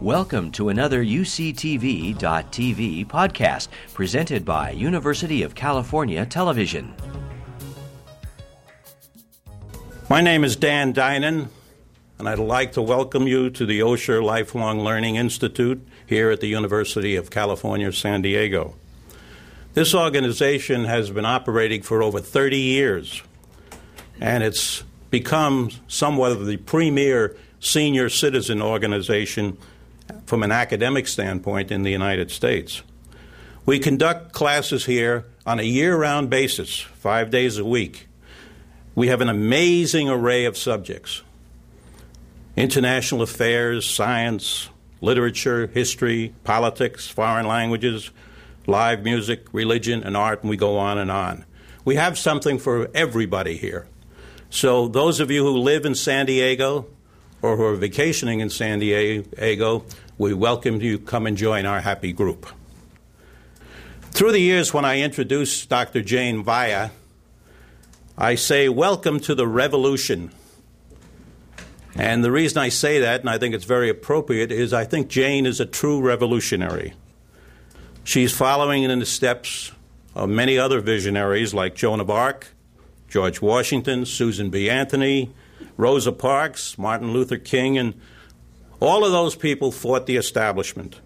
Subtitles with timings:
[0.00, 2.16] Welcome to another UCTV.tv
[3.06, 6.94] podcast presented by University of California Television.
[10.08, 11.50] My name is Dan Dinan,
[12.18, 16.48] and I'd like to welcome you to the Osher Lifelong Learning Institute here at the
[16.48, 18.76] University of California, San Diego.
[19.74, 23.22] This organization has been operating for over 30 years,
[24.18, 29.58] and it's become somewhat of the premier senior citizen organization
[30.30, 32.82] from an academic standpoint in the United States.
[33.66, 38.06] We conduct classes here on a year round basis, five days a week.
[38.94, 41.22] We have an amazing array of subjects
[42.56, 44.68] international affairs, science,
[45.00, 48.12] literature, history, politics, foreign languages,
[48.68, 51.44] live music, religion, and art, and we go on and on.
[51.84, 53.88] We have something for everybody here.
[54.48, 56.86] So, those of you who live in San Diego
[57.42, 59.84] or who are vacationing in San Diego,
[60.20, 62.46] we welcome you come and join our happy group.
[64.10, 66.02] Through the years, when I introduce Dr.
[66.02, 66.90] Jane Via,
[68.18, 70.30] I say, Welcome to the revolution.
[71.96, 75.08] And the reason I say that, and I think it's very appropriate, is I think
[75.08, 76.92] Jane is a true revolutionary.
[78.04, 79.72] She's following in the steps
[80.14, 82.48] of many other visionaries like Joan of Arc,
[83.08, 84.68] George Washington, Susan B.
[84.68, 85.32] Anthony,
[85.78, 87.98] Rosa Parks, Martin Luther King, and
[88.80, 91.00] all of those people fought the establishment.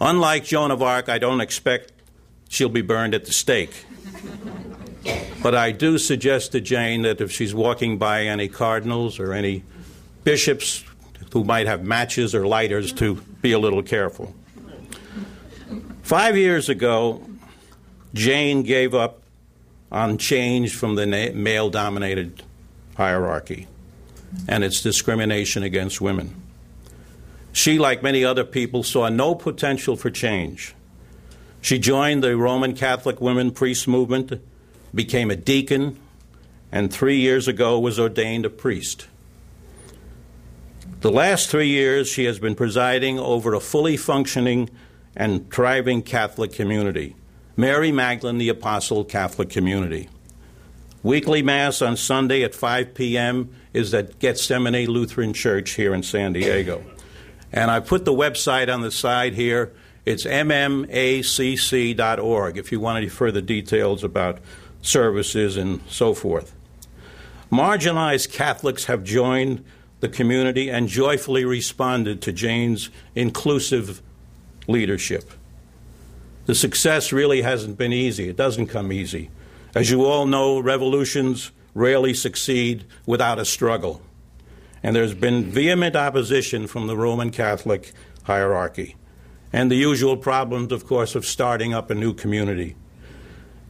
[0.00, 1.92] Unlike Joan of Arc, I don't expect
[2.48, 3.84] she'll be burned at the stake.
[5.42, 9.62] but I do suggest to Jane that if she's walking by any cardinals or any
[10.24, 10.84] bishops
[11.32, 14.34] who might have matches or lighters, to be a little careful.
[16.02, 17.26] Five years ago,
[18.14, 19.22] Jane gave up
[19.90, 22.42] on change from the male dominated
[22.96, 23.66] hierarchy
[24.46, 26.43] and its discrimination against women.
[27.54, 30.74] She, like many other people, saw no potential for change.
[31.60, 34.42] She joined the Roman Catholic women priest movement,
[34.92, 35.96] became a deacon,
[36.72, 39.06] and three years ago was ordained a priest.
[41.00, 44.68] The last three years, she has been presiding over a fully functioning
[45.14, 47.14] and thriving Catholic community,
[47.56, 50.08] Mary Magdalene the Apostle Catholic Community.
[51.04, 53.54] Weekly Mass on Sunday at 5 p.m.
[53.72, 56.84] is at Gethsemane Lutheran Church here in San Diego.
[57.54, 59.72] And I put the website on the side here.
[60.04, 60.98] It's mmacc.org
[62.58, 64.40] if you want any further details about
[64.82, 66.52] services and so forth.
[67.52, 69.64] Marginalized Catholics have joined
[70.00, 74.02] the community and joyfully responded to Jane's inclusive
[74.66, 75.30] leadership.
[76.46, 78.28] The success really hasn't been easy.
[78.28, 79.30] It doesn't come easy.
[79.76, 84.02] As you all know, revolutions rarely succeed without a struggle
[84.84, 87.92] and there's been vehement opposition from the Roman Catholic
[88.24, 88.96] hierarchy,
[89.50, 92.76] and the usual problems, of course, of starting up a new community.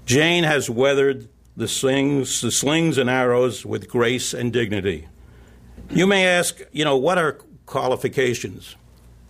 [0.07, 5.07] Jane has weathered the slings, the slings and arrows with grace and dignity.
[5.89, 8.75] You may ask, you know, what are qualifications?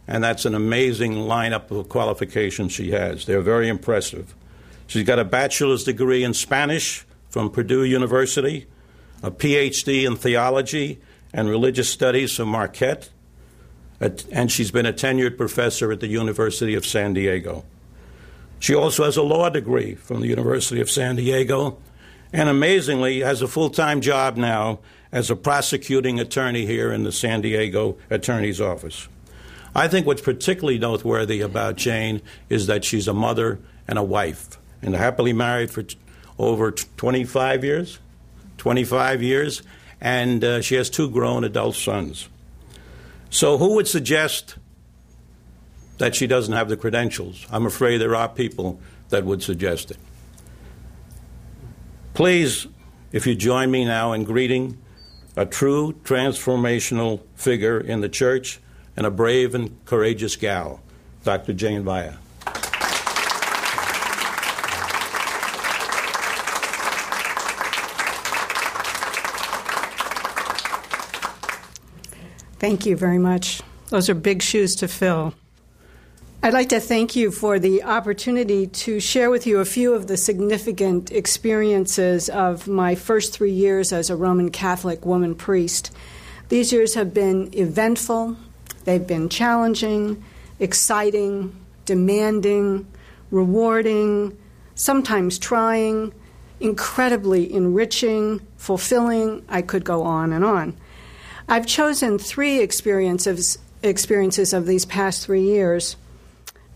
[0.09, 3.27] And that's an amazing lineup of qualifications she has.
[3.27, 4.35] They're very impressive.
[4.87, 8.67] She's got a bachelor's degree in Spanish from Purdue University,
[9.23, 11.01] a PhD in theology,
[11.35, 13.11] and religious studies from Marquette,
[14.01, 17.65] and she's been a tenured professor at the University of San Diego.
[18.61, 21.77] She also has a law degree from the University of San Diego,
[22.33, 24.79] and amazingly has a full time job now
[25.11, 29.09] as a prosecuting attorney here in the San Diego Attorney's Office.
[29.75, 33.59] I think what's particularly noteworthy about Jane is that she's a mother
[33.89, 35.99] and a wife, and happily married for t-
[36.39, 37.99] over 25 years.
[38.59, 39.63] 25 years,
[40.01, 42.29] and uh, she has two grown adult sons.
[43.31, 44.57] So, who would suggest
[45.99, 47.47] that she doesn't have the credentials?
[47.51, 49.99] I'm afraid there are people that would suggest it.
[52.15, 52.67] Please,
[53.13, 54.79] if you join me now in greeting
[55.37, 58.61] a true transformational figure in the church
[58.97, 60.81] and a brave and courageous gal,
[61.25, 61.53] Dr.
[61.53, 62.19] Jane Via.
[72.65, 73.61] Thank you very much.
[73.91, 75.35] Those are big shoes to fill.
[76.43, 80.07] I'd like to thank you for the opportunity to share with you a few of
[80.07, 85.95] the significant experiences of my first three years as a Roman Catholic woman priest.
[86.49, 88.39] These years have been eventful,
[88.87, 90.25] they've been challenging,
[90.59, 92.87] exciting, demanding,
[93.31, 94.39] rewarding,
[94.75, 96.15] sometimes trying,
[96.61, 99.45] incredibly enriching, fulfilling.
[99.51, 100.79] I could go on and on.
[101.49, 105.97] I've chosen three experiences experiences of these past three years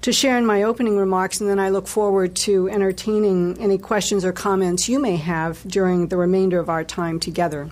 [0.02, 4.24] to share in my opening remarks, and then I look forward to entertaining any questions
[4.24, 7.70] or comments you may have during the remainder of our time together.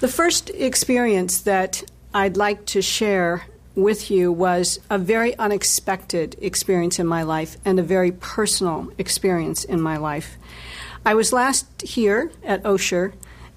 [0.00, 6.98] The first experience that I'd like to share with you was a very unexpected experience
[6.98, 10.36] in my life and a very personal experience in my life.
[11.04, 13.14] I was last here at Osher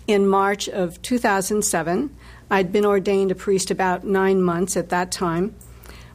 [0.10, 2.10] in March of 2007.
[2.50, 5.54] I'd been ordained a priest about nine months at that time.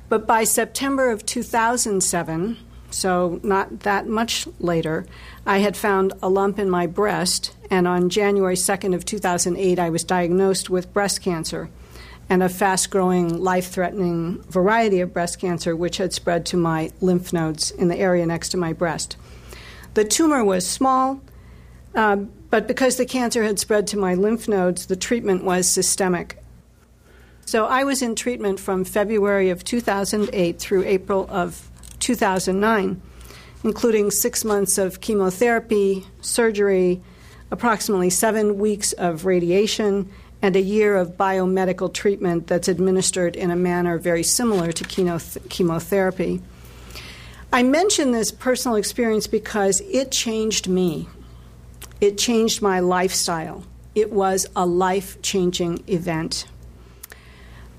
[0.09, 2.57] But by September of 2007,
[2.91, 5.07] so not that much later,
[5.47, 9.91] I had found a lump in my breast, and on January 2nd of 2008, I
[9.91, 11.71] was diagnosed with breast cancer
[12.29, 16.91] and a fast growing, life threatening variety of breast cancer, which had spread to my
[17.01, 19.17] lymph nodes in the area next to my breast.
[19.95, 21.21] The tumor was small,
[21.95, 22.17] uh,
[22.55, 26.41] but because the cancer had spread to my lymph nodes, the treatment was systemic.
[27.47, 31.69] So I was in treatment from February of 2008 through April of
[31.99, 33.03] 2009,
[33.65, 37.03] including six months of chemotherapy, surgery,
[37.51, 40.09] approximately seven weeks of radiation,
[40.41, 44.85] and a year of biomedical treatment that's administered in a manner very similar to
[45.49, 46.41] chemotherapy.
[47.53, 51.09] I mention this personal experience because it changed me.
[52.01, 53.65] It changed my lifestyle.
[53.95, 56.47] It was a life changing event.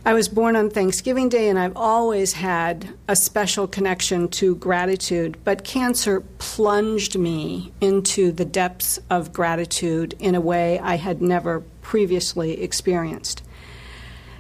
[0.08, 5.38] I was born on Thanksgiving Day, and I've always had a special connection to gratitude,
[5.44, 11.62] but cancer plunged me into the depths of gratitude in a way I had never
[11.82, 13.42] previously experienced.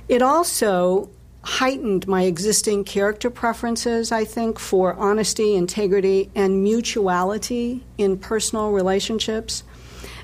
[0.08, 1.10] It also
[1.46, 9.64] heightened my existing character preferences, I think, for honesty, integrity, and mutuality in personal relationships.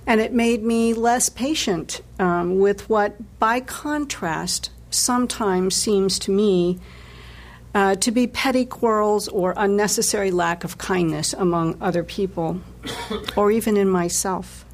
[0.07, 6.79] And it made me less patient um, with what, by contrast, sometimes seems to me
[7.75, 12.59] uh, to be petty quarrels or unnecessary lack of kindness among other people,
[13.37, 14.65] or even in myself.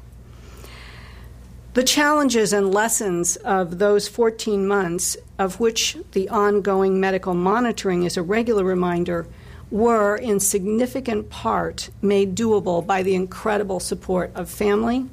[1.78, 8.16] The challenges and lessons of those 14 months, of which the ongoing medical monitoring is
[8.16, 9.28] a regular reminder,
[9.70, 15.06] were in significant part made doable by the incredible support of family,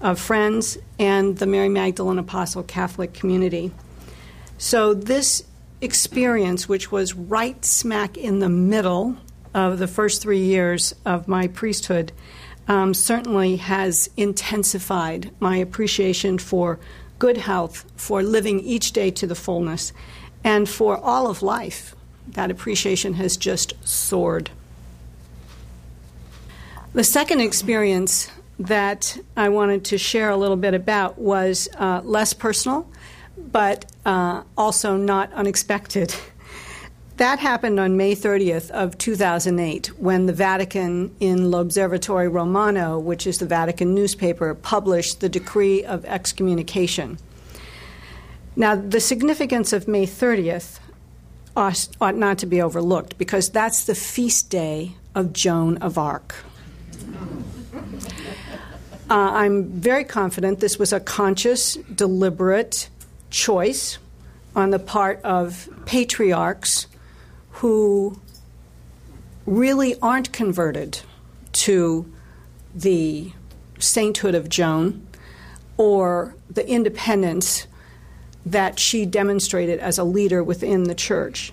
[0.00, 3.70] of friends, and the Mary Magdalene Apostle Catholic community.
[4.56, 5.44] So, this
[5.82, 9.18] experience, which was right smack in the middle
[9.52, 12.12] of the first three years of my priesthood,
[12.68, 16.78] um, certainly has intensified my appreciation for
[17.18, 19.92] good health, for living each day to the fullness,
[20.44, 21.94] and for all of life.
[22.28, 24.50] That appreciation has just soared.
[26.92, 32.32] The second experience that I wanted to share a little bit about was uh, less
[32.32, 32.88] personal
[33.38, 36.14] but uh, also not unexpected.
[37.18, 43.38] That happened on May 30th of 2008 when the Vatican in L'Osservatore Romano, which is
[43.38, 47.18] the Vatican newspaper, published the decree of excommunication.
[48.54, 50.78] Now, the significance of May 30th
[51.56, 56.36] ought, ought not to be overlooked because that's the feast day of Joan of Arc.
[59.10, 62.88] Uh, I'm very confident this was a conscious, deliberate,
[63.30, 63.98] choice
[64.54, 66.86] on the part of patriarchs
[67.58, 68.16] who
[69.44, 71.00] really aren't converted
[71.52, 72.10] to
[72.72, 73.32] the
[73.80, 75.04] sainthood of Joan
[75.76, 77.66] or the independence
[78.46, 81.52] that she demonstrated as a leader within the church.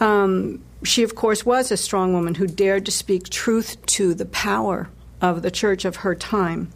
[0.00, 4.24] Um, she, of course, was a strong woman who dared to speak truth to the
[4.24, 4.88] power
[5.20, 6.72] of the church of her time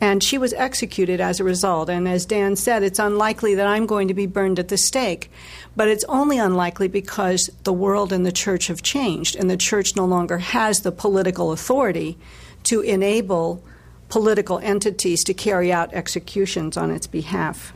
[0.00, 1.90] and she was executed as a result.
[1.90, 5.30] And as Dan said, it's unlikely that I'm going to be burned at the stake.
[5.74, 9.96] But it's only unlikely because the world and the church have changed, and the church
[9.96, 12.16] no longer has the political authority
[12.64, 13.62] to enable
[14.08, 17.72] political entities to carry out executions on its behalf.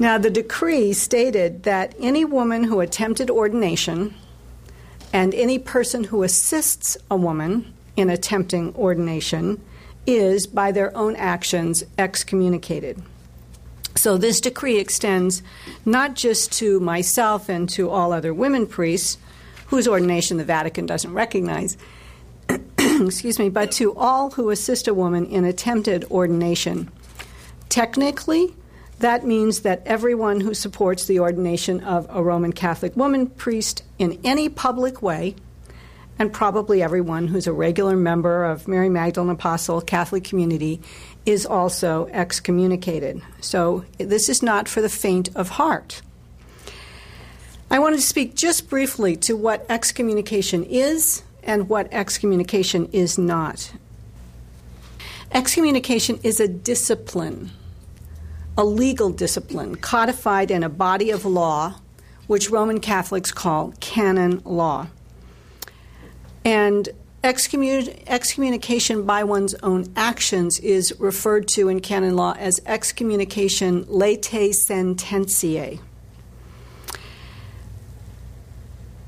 [0.00, 4.14] Now, the decree stated that any woman who attempted ordination
[5.12, 9.60] and any person who assists a woman in attempting ordination
[10.08, 13.00] is, by their own actions, excommunicated.
[13.94, 15.42] So this decree extends
[15.84, 19.18] not just to myself and to all other women priests,
[19.66, 21.76] whose ordination the Vatican doesn't recognize,
[22.78, 26.90] excuse me, but to all who assist a woman in attempted ordination.
[27.68, 28.54] Technically,
[29.00, 34.18] that means that everyone who supports the ordination of a Roman Catholic woman priest in
[34.24, 35.34] any public way
[36.18, 40.80] and probably everyone who's a regular member of Mary Magdalene Apostle Catholic community
[41.24, 43.22] is also excommunicated.
[43.40, 46.02] So this is not for the faint of heart.
[47.70, 53.72] I wanted to speak just briefly to what excommunication is and what excommunication is not.
[55.32, 57.50] Excommunication is a discipline,
[58.56, 61.74] a legal discipline codified in a body of law,
[62.26, 64.86] which Roman Catholics call canon law.
[66.44, 66.88] And
[67.24, 75.80] excommunication by one's own actions is referred to in canon law as excommunication latae sententiae.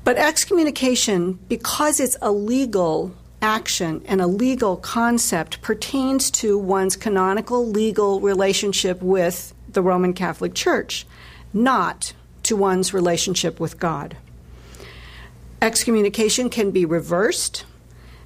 [0.03, 7.67] But excommunication, because it's a legal action and a legal concept, pertains to one's canonical
[7.67, 11.05] legal relationship with the Roman Catholic Church,
[11.53, 14.17] not to one's relationship with God.
[15.61, 17.65] Excommunication can be reversed.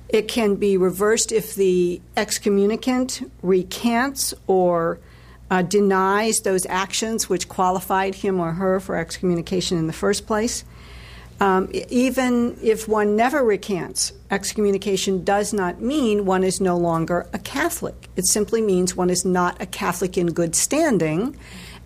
[0.07, 4.99] It can be reversed if the excommunicant recants or
[5.51, 10.63] uh, denies those actions which qualified him or her for excommunication in the first place.
[11.41, 17.39] Um, even if one never recants, excommunication does not mean one is no longer a
[17.39, 18.07] Catholic.
[18.15, 21.37] It simply means one is not a Catholic in good standing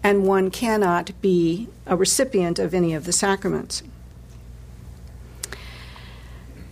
[0.04, 3.82] and one cannot be a recipient of any of the sacraments.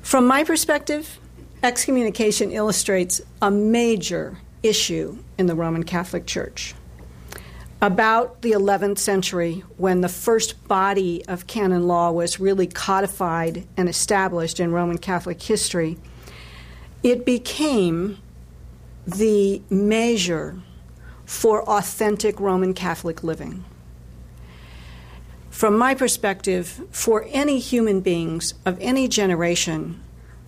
[0.08, 1.20] From my perspective,
[1.62, 6.74] excommunication illustrates a major issue in the Roman Catholic Church
[7.82, 13.90] about the 11th century, when the first body of canon law was really codified and
[13.90, 15.98] established in Roman Catholic history,
[17.04, 18.18] it became
[19.06, 20.58] the measure
[21.26, 23.66] for authentic Roman Catholic living.
[25.58, 30.00] From my perspective, for any human beings of any generation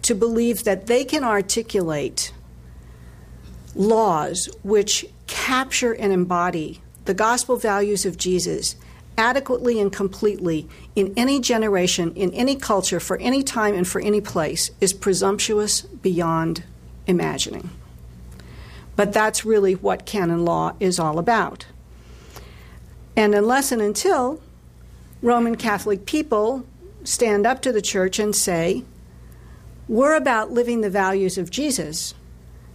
[0.04, 2.32] to believe that they can articulate
[3.74, 8.75] laws which capture and embody the gospel values of Jesus
[9.18, 14.22] adequately and completely in any generation, in any culture, for any time, and for any
[14.22, 16.63] place is presumptuous beyond
[17.08, 17.72] imagining.
[18.96, 21.66] But that's really what canon law is all about.
[23.16, 24.39] And unless and until
[25.22, 26.66] Roman Catholic people
[27.04, 28.84] stand up to the church and say,
[29.88, 32.14] we're about living the values of Jesus,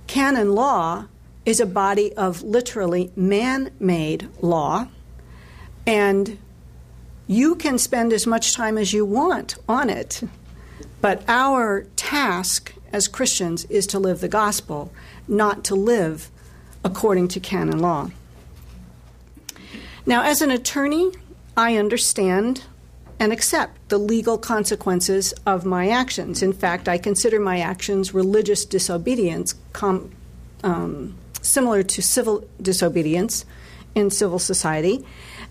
[0.06, 1.06] canon law
[1.46, 4.88] is a body of literally man made law,
[5.86, 6.38] and
[7.26, 10.22] you can spend as much time as you want on it.
[11.00, 14.92] But our task as Christians is to live the gospel,
[15.28, 16.30] not to live
[16.82, 18.10] according to canon law.
[20.06, 21.12] Now, as an attorney,
[21.56, 22.64] I understand
[23.20, 26.42] and accept the legal consequences of my actions.
[26.42, 30.10] In fact, I consider my actions religious disobedience, com-
[30.64, 33.44] um, similar to civil disobedience
[33.94, 35.04] in civil society.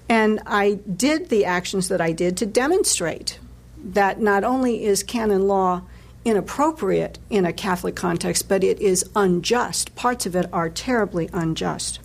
[0.10, 3.40] And I did the actions that I did to demonstrate
[3.78, 5.84] that not only is canon law
[6.26, 9.96] inappropriate in a Catholic context, but it is unjust.
[9.96, 12.00] Parts of it are terribly unjust.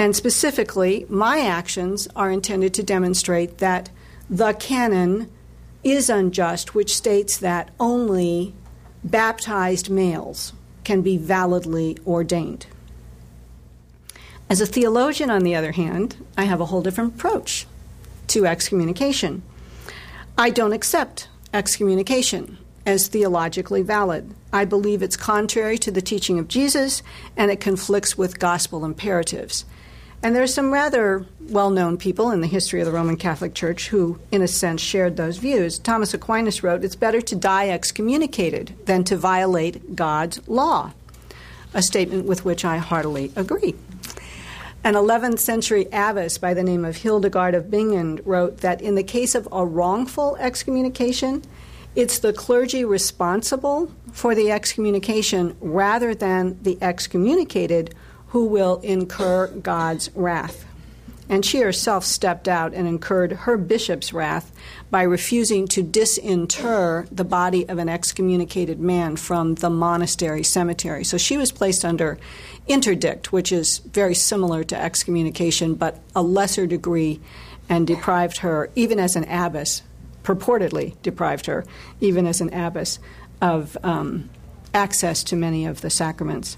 [0.00, 3.90] And specifically, my actions are intended to demonstrate that
[4.30, 5.30] the canon
[5.84, 8.54] is unjust, which states that only
[9.04, 10.54] baptized males
[10.84, 12.64] can be validly ordained.
[14.48, 17.66] As a theologian, on the other hand, I have a whole different approach
[18.28, 19.42] to excommunication.
[20.38, 24.32] I don't accept excommunication as theologically valid.
[24.50, 27.02] I believe it's contrary to the teaching of Jesus
[27.36, 29.66] and it conflicts with gospel imperatives.
[30.22, 33.54] And there are some rather well known people in the history of the Roman Catholic
[33.54, 35.78] Church who, in a sense, shared those views.
[35.78, 40.92] Thomas Aquinas wrote, It's better to die excommunicated than to violate God's law,
[41.72, 43.74] a statement with which I heartily agree.
[44.84, 49.02] An 11th century abbess by the name of Hildegard of Bingen wrote that in the
[49.02, 51.42] case of a wrongful excommunication,
[51.96, 57.94] it's the clergy responsible for the excommunication rather than the excommunicated
[58.30, 60.64] who will incur God's wrath.
[61.28, 64.50] And she herself stepped out and incurred her bishop's wrath
[64.90, 71.04] by refusing to disinter the body of an excommunicated man from the monastery cemetery.
[71.04, 72.18] So she was placed under
[72.66, 77.20] interdict, which is very similar to excommunication, but a lesser degree,
[77.68, 79.82] and deprived her, even as an abbess,
[80.24, 81.64] purportedly deprived her,
[82.00, 82.98] even as an abbess,
[83.40, 84.28] of um,
[84.74, 86.56] access to many of the sacraments.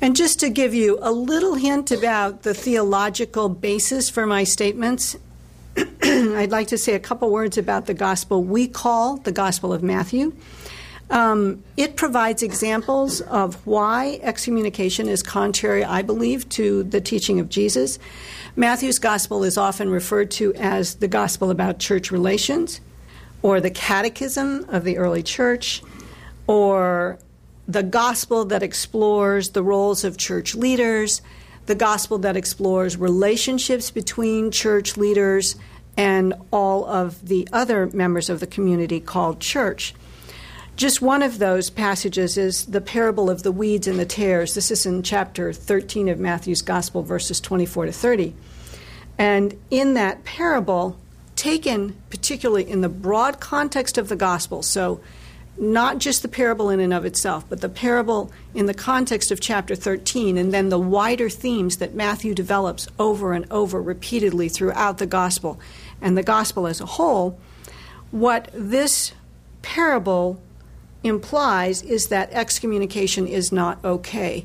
[0.00, 5.16] And just to give you a little hint about the theological basis for my statements,
[6.02, 9.82] I'd like to say a couple words about the gospel we call the Gospel of
[9.82, 10.34] Matthew.
[11.10, 17.48] Um, it provides examples of why excommunication is contrary, I believe, to the teaching of
[17.48, 17.98] Jesus.
[18.56, 22.80] Matthew's gospel is often referred to as the gospel about church relations,
[23.42, 25.82] or the catechism of the early church,
[26.46, 27.18] or
[27.66, 31.22] the gospel that explores the roles of church leaders,
[31.66, 35.56] the gospel that explores relationships between church leaders
[35.96, 39.94] and all of the other members of the community called church.
[40.76, 44.54] Just one of those passages is the parable of the weeds and the tares.
[44.54, 48.34] This is in chapter 13 of Matthew's Gospel, verses 24 to 30.
[49.16, 50.98] And in that parable,
[51.36, 55.00] taken particularly in the broad context of the Gospel, so
[55.56, 59.40] not just the parable in and of itself, but the parable in the context of
[59.40, 64.98] chapter 13, and then the wider themes that Matthew develops over and over repeatedly throughout
[64.98, 65.60] the gospel
[66.00, 67.38] and the gospel as a whole,
[68.10, 69.12] what this
[69.62, 70.40] parable
[71.02, 74.44] implies is that excommunication is not okay.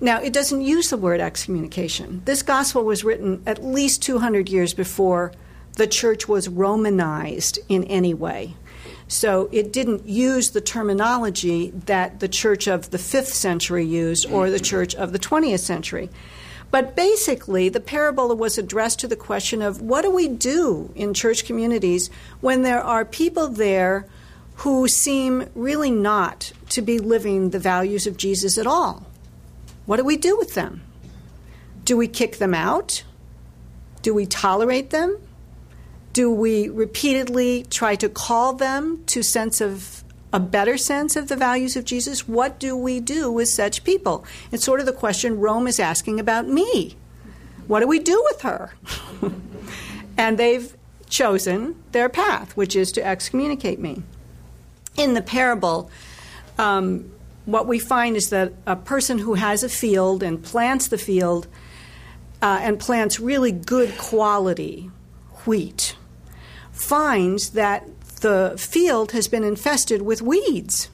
[0.00, 2.22] Now, it doesn't use the word excommunication.
[2.24, 5.32] This gospel was written at least 200 years before
[5.76, 8.54] the church was Romanized in any way.
[9.10, 14.50] So it didn't use the terminology that the church of the 5th century used or
[14.50, 16.08] the church of the 20th century.
[16.70, 21.12] But basically, the parable was addressed to the question of what do we do in
[21.12, 22.08] church communities
[22.40, 24.06] when there are people there
[24.58, 29.04] who seem really not to be living the values of Jesus at all?
[29.86, 30.82] What do we do with them?
[31.84, 33.02] Do we kick them out?
[34.02, 35.18] Do we tolerate them?
[36.20, 41.34] Do we repeatedly try to call them to sense of a better sense of the
[41.34, 42.28] values of Jesus?
[42.28, 44.26] What do we do with such people?
[44.52, 46.94] It's sort of the question Rome is asking about me.
[47.68, 48.74] What do we do with her?
[50.18, 50.76] and they've
[51.08, 54.02] chosen their path, which is to excommunicate me.
[54.98, 55.90] In the parable,
[56.58, 57.10] um,
[57.46, 61.46] what we find is that a person who has a field and plants the field
[62.42, 64.90] uh, and plants really good quality
[65.46, 65.96] wheat
[66.80, 67.86] finds that
[68.20, 70.88] the field has been infested with weeds.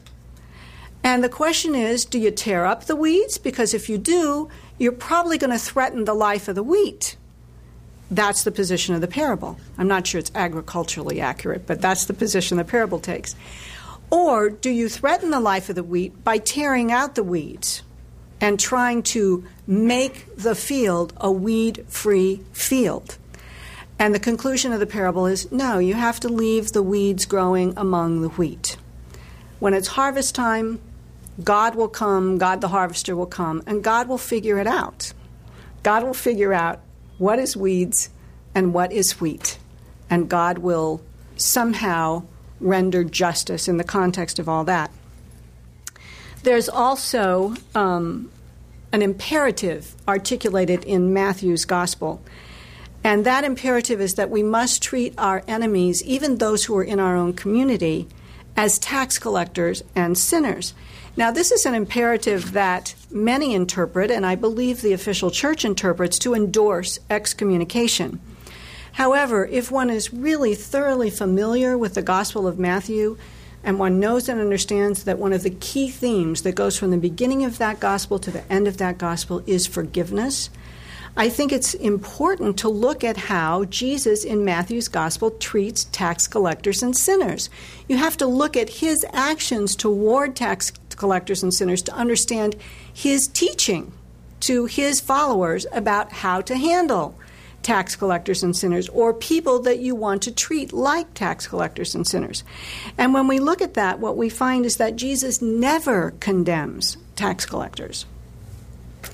[1.03, 3.38] And the question is do you tear up the weeds?
[3.38, 7.16] Because if you do, you're probably going to threaten the life of the wheat.
[8.11, 9.59] That's the position of the parable.
[9.79, 13.35] I'm not sure it's agriculturally accurate, but that's the position the parable takes.
[14.11, 17.83] Or do you threaten the life of the wheat by tearing out the weeds
[18.40, 23.18] and trying to make the field a weed free field?
[23.98, 27.72] And the conclusion of the parable is no, you have to leave the weeds growing
[27.76, 28.76] among the wheat.
[29.59, 30.80] When it's harvest time,
[31.42, 35.12] God will come, God the harvester will come, and God will figure it out.
[35.82, 36.80] God will figure out
[37.18, 38.11] what is weeds
[38.54, 39.59] and what is wheat.
[40.11, 41.00] And God will
[41.37, 42.24] somehow
[42.61, 44.90] render justice in the context of all that.
[46.42, 48.30] There's also um,
[48.92, 52.22] an imperative articulated in Matthew's gospel
[53.07, 56.99] and that imperative is that we must treat our enemies, even those who are in
[56.99, 58.09] our own community,
[58.57, 60.75] as tax collectors and sinners.
[61.16, 66.19] Now, this is an imperative that many interpret, and I believe the official church interprets,
[66.19, 68.19] to endorse excommunication.
[68.95, 73.19] However, if one is really thoroughly familiar with the Gospel of Matthew,
[73.62, 76.99] and one knows and understands that one of the key themes that goes from the
[76.99, 80.51] beginning of that gospel to the end of that gospel is forgiveness,
[81.18, 86.83] I think it's important to look at how Jesus in Matthew's gospel treats tax collectors
[86.83, 87.48] and sinners.
[87.88, 92.57] You have to look at his actions toward tax collectors and sinners to understand
[92.92, 93.92] his teaching
[94.40, 97.18] to his followers about how to handle
[97.62, 102.07] tax collectors and sinners or people that you want to treat like tax collectors and
[102.07, 102.44] sinners.
[102.98, 107.46] And when we look at that, what we find is that Jesus never condemns tax
[107.46, 108.05] collectors.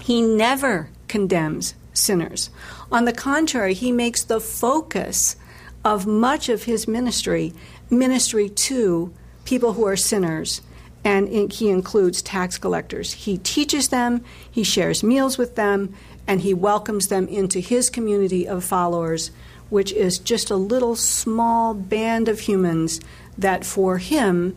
[0.01, 2.51] He never condemns sinners.
[2.91, 5.37] On the contrary, he makes the focus
[5.85, 7.53] of much of his ministry
[7.91, 9.13] ministry to
[9.45, 10.63] people who are sinners,
[11.05, 13.13] and he includes tax collectors.
[13.13, 15.95] He teaches them, he shares meals with them,
[16.27, 19.31] and he welcomes them into his community of followers,
[19.69, 23.01] which is just a little small band of humans
[23.37, 24.57] that for him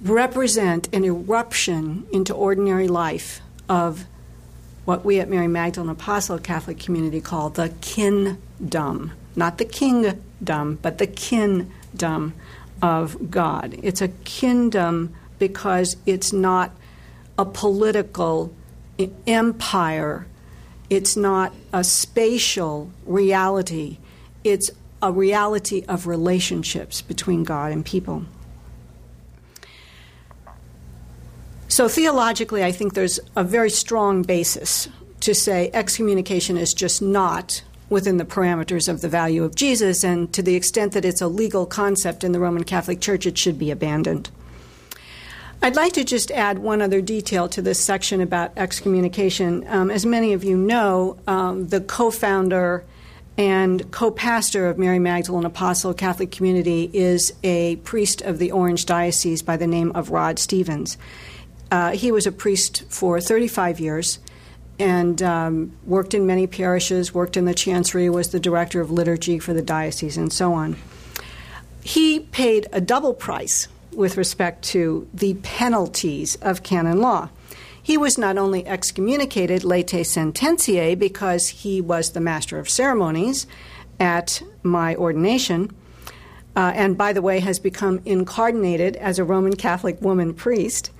[0.00, 4.04] represent an eruption into ordinary life of
[4.84, 10.98] what we at Mary Magdalene Apostle Catholic community call the kingdom, not the kingdom, but
[10.98, 12.34] the kingdom
[12.80, 13.78] of God.
[13.82, 16.72] It's a kingdom because it's not
[17.38, 18.52] a political
[19.26, 20.26] empire,
[20.90, 23.98] it's not a spatial reality,
[24.44, 28.24] it's a reality of relationships between God and people.
[31.72, 37.62] So, theologically, I think there's a very strong basis to say excommunication is just not
[37.88, 41.28] within the parameters of the value of Jesus, and to the extent that it's a
[41.28, 44.28] legal concept in the Roman Catholic Church, it should be abandoned.
[45.62, 49.66] I'd like to just add one other detail to this section about excommunication.
[49.66, 52.84] Um, as many of you know, um, the co founder
[53.38, 58.84] and co pastor of Mary Magdalene Apostle Catholic Community is a priest of the Orange
[58.84, 60.98] Diocese by the name of Rod Stevens.
[61.72, 64.18] Uh, he was a priest for 35 years
[64.78, 69.38] and um, worked in many parishes, worked in the chancery, was the director of liturgy
[69.38, 70.76] for the diocese, and so on.
[71.82, 77.30] He paid a double price with respect to the penalties of canon law.
[77.82, 83.46] He was not only excommunicated latae sententiae because he was the master of ceremonies
[83.98, 85.74] at my ordination,
[86.54, 90.90] uh, and by the way, has become incardinated as a Roman Catholic woman priest,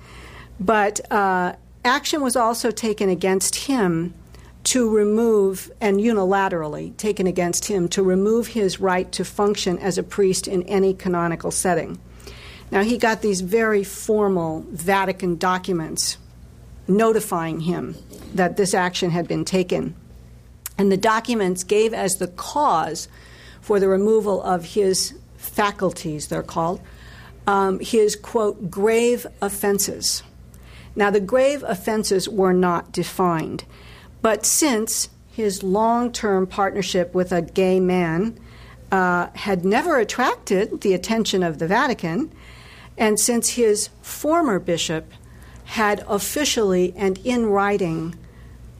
[0.65, 4.13] but uh, action was also taken against him
[4.63, 10.03] to remove, and unilaterally taken against him, to remove his right to function as a
[10.03, 11.99] priest in any canonical setting.
[12.71, 16.17] Now, he got these very formal Vatican documents
[16.87, 17.95] notifying him
[18.33, 19.95] that this action had been taken.
[20.77, 23.07] And the documents gave as the cause
[23.61, 26.81] for the removal of his faculties, they're called,
[27.47, 30.23] um, his, quote, grave offenses.
[30.95, 33.65] Now, the grave offenses were not defined,
[34.21, 38.39] but since his long term partnership with a gay man
[38.91, 42.31] uh, had never attracted the attention of the Vatican,
[42.97, 45.11] and since his former bishop
[45.65, 48.15] had officially and in writing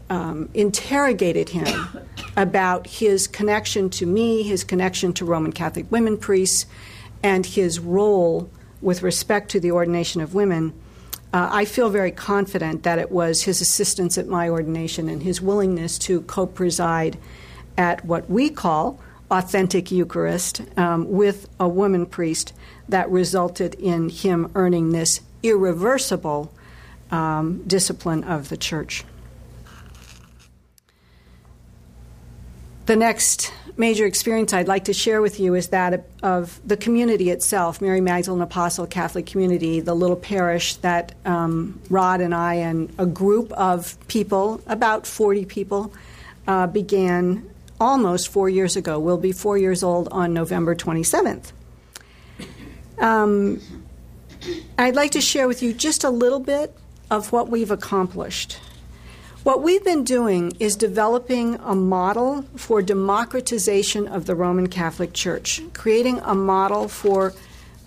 [0.10, 1.67] um, interrogated him
[2.38, 6.67] about his connection to me, his connection to Roman Catholic women priests,
[7.23, 10.73] and his role with respect to the ordination of women,
[11.34, 15.41] uh, I feel very confident that it was his assistance at my ordination and his
[15.41, 17.17] willingness to co preside
[17.76, 19.00] at what we call
[19.32, 22.54] authentic Eucharist um, with a woman priest
[22.88, 26.54] that resulted in him earning this irreversible
[27.10, 29.04] um, discipline of the church.
[32.86, 37.30] The next major experience I'd like to share with you is that of the community
[37.30, 42.94] itself, Mary Magdalene Apostle Catholic Community, the little parish that um, Rod and I and
[42.98, 45.94] a group of people, about 40 people,
[46.48, 49.00] uh, began almost four years ago.
[49.00, 51.52] We'll be four years old on November 27th.
[53.00, 53.60] Um,
[54.78, 56.76] I'd like to share with you just a little bit
[57.10, 58.60] of what we've accomplished.
[59.43, 65.62] What we've been doing is developing a model for democratization of the Roman Catholic Church,
[65.73, 67.34] creating a model for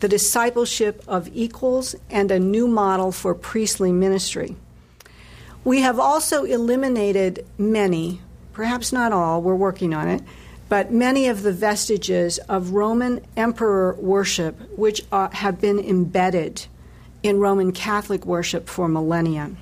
[0.00, 4.54] the discipleship of equals and a new model for priestly ministry.
[5.64, 8.20] We have also eliminated many,
[8.52, 10.22] perhaps not all, we're working on it,
[10.68, 16.66] but many of the vestiges of Roman emperor worship which are, have been embedded
[17.22, 19.52] in Roman Catholic worship for millennia.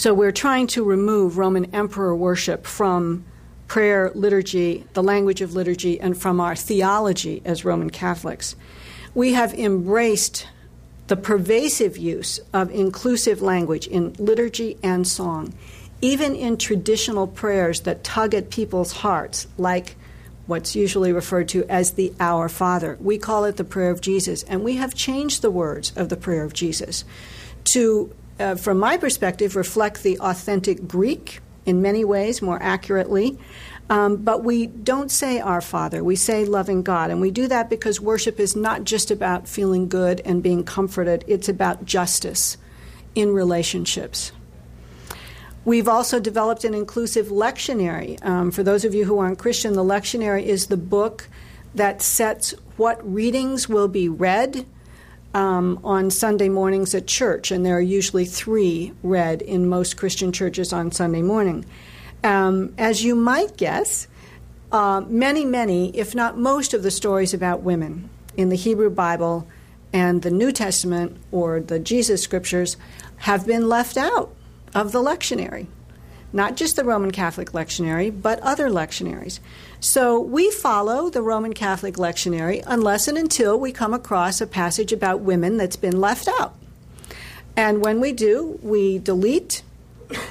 [0.00, 3.22] So we're trying to remove Roman emperor worship from
[3.68, 8.56] prayer, liturgy, the language of liturgy, and from our theology as Roman Catholics.
[9.14, 10.48] We have embraced
[11.08, 15.52] the pervasive use of inclusive language in liturgy and song,
[16.00, 19.96] even in traditional prayers that tug at people's hearts, like
[20.46, 22.96] what's usually referred to as the Our Father.
[23.02, 26.16] We call it the prayer of Jesus, and we have changed the words of the
[26.16, 27.04] prayer of Jesus
[27.64, 33.38] to uh, from my perspective, reflect the authentic Greek in many ways more accurately.
[33.90, 37.10] Um, but we don't say our Father, we say loving God.
[37.10, 41.24] And we do that because worship is not just about feeling good and being comforted,
[41.26, 42.56] it's about justice
[43.16, 44.30] in relationships.
[45.64, 48.24] We've also developed an inclusive lectionary.
[48.24, 51.28] Um, for those of you who aren't Christian, the lectionary is the book
[51.74, 54.64] that sets what readings will be read
[55.34, 60.32] um, on Sunday mornings at church, and there are usually three read in most Christian
[60.32, 61.64] churches on Sunday morning.
[62.24, 64.08] Um, as you might guess,
[64.72, 69.46] uh, many, many, if not most, of the stories about women in the Hebrew Bible
[69.92, 72.76] and the New Testament or the Jesus scriptures
[73.18, 74.34] have been left out
[74.74, 75.66] of the lectionary.
[76.32, 79.40] Not just the Roman Catholic lectionary, but other lectionaries.
[79.80, 84.92] So we follow the Roman Catholic lectionary unless and until we come across a passage
[84.92, 86.54] about women that's been left out.
[87.56, 89.62] And when we do, we delete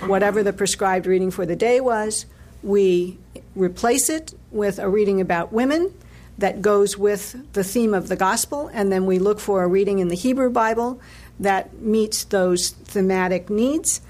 [0.05, 2.27] whatever the prescribed reading for the day was,
[2.61, 3.17] we
[3.55, 5.93] replace it with a reading about women
[6.37, 9.99] that goes with the theme of the gospel, and then we look for a reading
[9.99, 11.01] in the Hebrew Bible
[11.39, 14.01] that meets those thematic needs,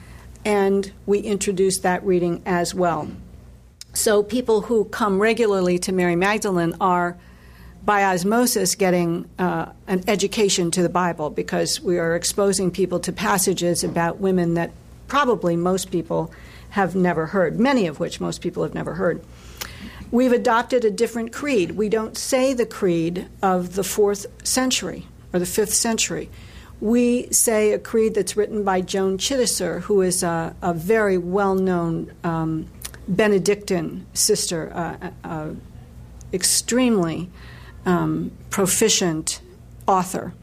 [0.44, 3.10] and we introduce that reading as well.
[3.94, 7.18] So people who come regularly to Mary Magdalene are
[7.84, 13.12] by osmosis getting uh, an education to the Bible because we are exposing people to
[13.12, 14.72] passages about women that
[15.08, 16.32] probably most people
[16.72, 19.24] have never heard, many of which most people have never heard.
[20.12, 21.72] We've adopted a different creed.
[21.72, 26.30] We don't say the creed of the fourth century or the fifth century.
[26.82, 31.56] We say a creed that's written by Joan Chittister, who is a, a very well
[31.56, 32.68] known um,
[33.10, 35.50] Benedictine sister, uh, uh,
[36.32, 37.30] extremely
[37.86, 39.42] um, proficient
[39.88, 40.34] author.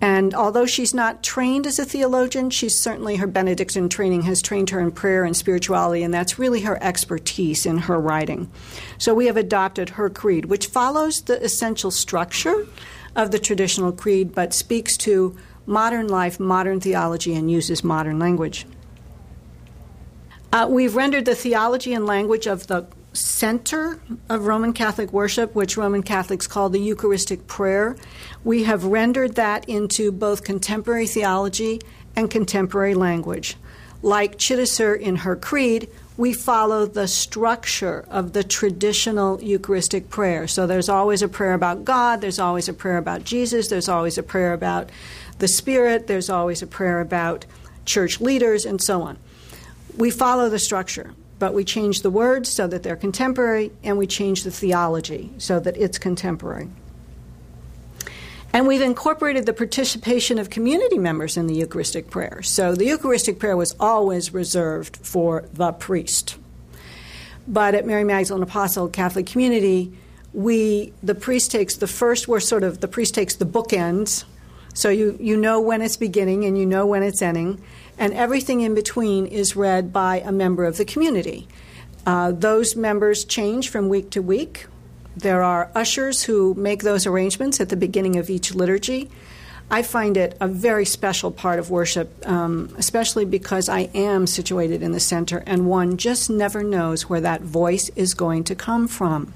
[0.00, 4.70] And although she's not trained as a theologian, she's certainly her Benedictine training has trained
[4.70, 8.48] her in prayer and spirituality, and that's really her expertise in her writing.
[8.98, 12.68] So we have adopted her creed, which follows the essential structure
[13.16, 18.66] of the traditional creed, but speaks to modern life, modern theology, and uses modern language.
[20.50, 25.76] Uh, we've rendered the theology and language of the center of Roman Catholic worship, which
[25.76, 27.96] Roman Catholics call the Eucharistic prayer.
[28.44, 31.80] We have rendered that into both contemporary theology
[32.16, 33.56] and contemporary language.
[34.00, 40.48] Like Chittister in her creed, we follow the structure of the traditional Eucharistic prayer.
[40.48, 44.16] So there's always a prayer about God, there's always a prayer about Jesus, there's always
[44.16, 44.90] a prayer about
[45.40, 47.44] the Spirit, there's always a prayer about
[47.84, 49.18] church leaders, and so on.
[49.98, 54.06] We follow the structure but we change the words so that they're contemporary, and we
[54.06, 56.68] change the theology so that it's contemporary.
[58.52, 62.42] And we've incorporated the participation of community members in the Eucharistic prayer.
[62.42, 66.36] So the Eucharistic prayer was always reserved for the priest.
[67.46, 69.92] But at Mary Magdalene Apostle Catholic Community,
[70.32, 74.24] we the priest takes the first we're sort of the priest takes the bookends.
[74.74, 77.60] So you, you know when it's beginning and you know when it's ending
[77.98, 81.48] and everything in between is read by a member of the community.
[82.06, 84.66] Uh, those members change from week to week.
[85.16, 89.10] There are ushers who make those arrangements at the beginning of each liturgy.
[89.70, 94.82] I find it a very special part of worship, um, especially because I am situated
[94.82, 98.88] in the center and one just never knows where that voice is going to come
[98.88, 99.34] from.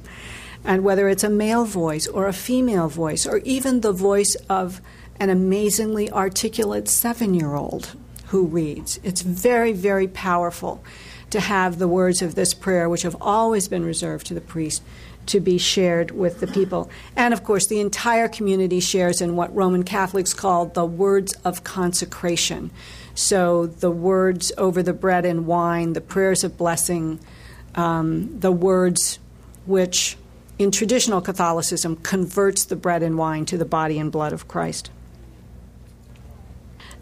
[0.64, 4.80] And whether it's a male voice or a female voice or even the voice of
[5.22, 7.94] an amazingly articulate seven year old
[8.26, 8.98] who reads.
[9.04, 10.82] It's very, very powerful
[11.30, 14.82] to have the words of this prayer, which have always been reserved to the priest,
[15.26, 16.90] to be shared with the people.
[17.14, 21.62] And of course, the entire community shares in what Roman Catholics call the words of
[21.62, 22.72] consecration.
[23.14, 27.20] So the words over the bread and wine, the prayers of blessing,
[27.76, 29.20] um, the words
[29.66, 30.16] which
[30.58, 34.90] in traditional Catholicism converts the bread and wine to the body and blood of Christ.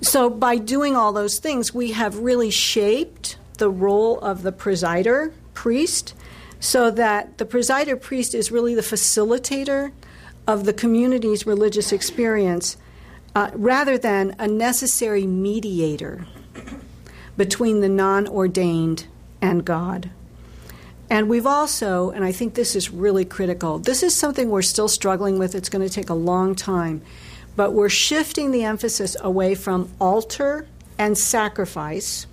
[0.03, 5.33] So, by doing all those things, we have really shaped the role of the presider
[5.53, 6.15] priest
[6.59, 9.93] so that the presider priest is really the facilitator
[10.47, 12.77] of the community's religious experience
[13.35, 16.27] uh, rather than a necessary mediator
[17.37, 19.07] between the non ordained
[19.41, 20.11] and God.
[21.09, 24.89] And we've also, and I think this is really critical, this is something we're still
[24.89, 25.55] struggling with.
[25.55, 27.03] It's going to take a long time
[27.61, 32.27] but we're shifting the emphasis away from altar and sacrifice,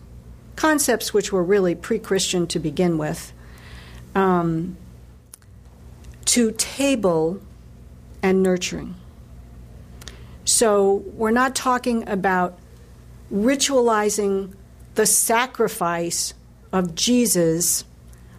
[0.56, 3.34] concepts which were really pre Christian to begin with,
[4.16, 4.78] um,
[6.24, 7.42] to table
[8.24, 8.96] and nurturing.
[10.46, 12.58] So we're not talking about
[13.30, 14.54] ritualizing
[14.96, 16.34] the sacrifice
[16.72, 17.84] of Jesus.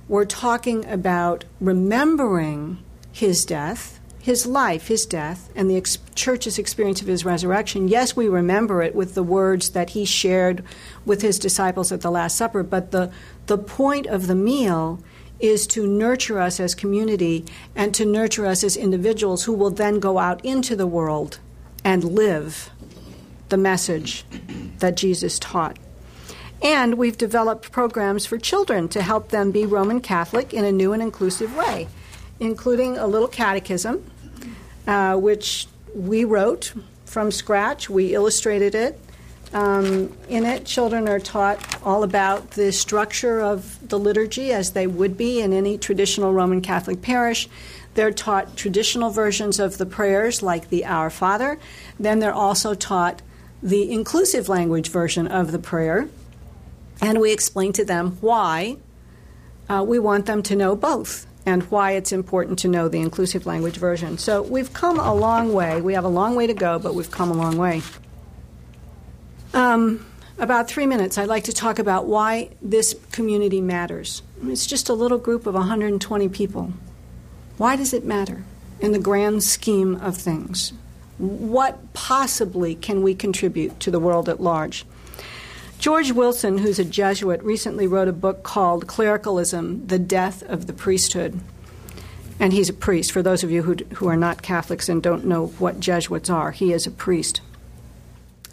[0.09, 3.98] We're talking about remembering his death
[4.29, 8.83] his life, his death, and the ex- church's experience of his resurrection, yes, we remember
[8.83, 10.63] it with the words that he shared
[11.07, 13.11] with his disciples at the Last Supper, but the,
[13.47, 15.03] the point of the meal
[15.41, 17.43] is to nurture us as community
[17.75, 21.39] and to nurture us as individuals who will then go out into the world
[21.83, 22.69] and live
[23.49, 24.27] the message
[24.81, 25.79] that Jesus taught.
[26.61, 30.93] And we've developed programs for children to help them be Roman Catholic in a new
[30.93, 31.89] and inclusive way,
[32.39, 34.05] including a little catechism
[34.89, 36.73] uh, which we wrote
[37.05, 37.89] from scratch.
[37.89, 38.99] We illustrated it.
[39.53, 44.87] Um, in it, children are taught all about the structure of the liturgy as they
[44.87, 47.49] would be in any traditional Roman Catholic parish.
[47.95, 51.59] They're taught traditional versions of the prayers, like the Our Father.
[51.99, 53.23] Then they're also taught
[53.63, 56.09] the inclusive language version of the prayer.
[57.01, 58.77] And we explain to them why
[59.69, 63.47] uh, we want them to know both and why it's important to know the inclusive
[63.47, 64.19] language version.
[64.19, 65.81] So we've come a long way.
[65.81, 67.81] We have a long way to go, but we've come a long way.
[69.55, 70.05] Um,
[70.39, 74.21] about three minutes, I'd like to talk about why this community matters.
[74.45, 76.75] It's just a little group of 120 people.
[77.57, 78.45] Why does it matter
[78.81, 80.75] in the grand scheme of things?
[81.17, 84.85] What possibly can we contribute to the world at large?
[85.79, 90.73] George Wilson, who's a Jesuit, recently wrote a book called Clericalism The Death of the
[90.73, 91.39] Priesthood.
[92.41, 93.13] And he's a priest.
[93.13, 96.51] For those of you who, who are not Catholics and don't know what Jesuits are,
[96.51, 97.41] he is a priest.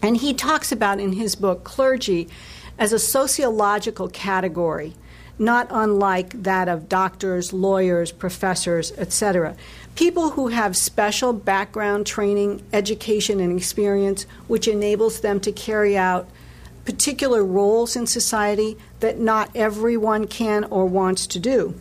[0.04, 2.30] And he talks about in his book clergy
[2.78, 4.94] as a sociological category,
[5.40, 9.56] not unlike that of doctors, lawyers, professors, etc.
[9.96, 16.28] People who have special background training, education, and experience which enables them to carry out
[16.86, 21.74] particular roles in society that not everyone can or wants to do.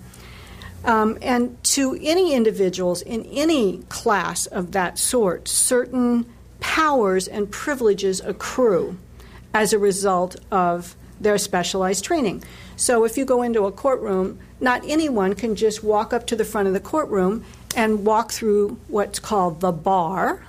[0.85, 6.27] Um, and to any individuals in any class of that sort, certain
[6.61, 8.99] powers and privileges accrue
[9.55, 12.43] as a result of their specialized training.
[12.77, 16.45] So if you go into a courtroom, not anyone can just walk up to the
[16.45, 17.45] front of the courtroom
[17.77, 20.45] and walk through what's called the bar,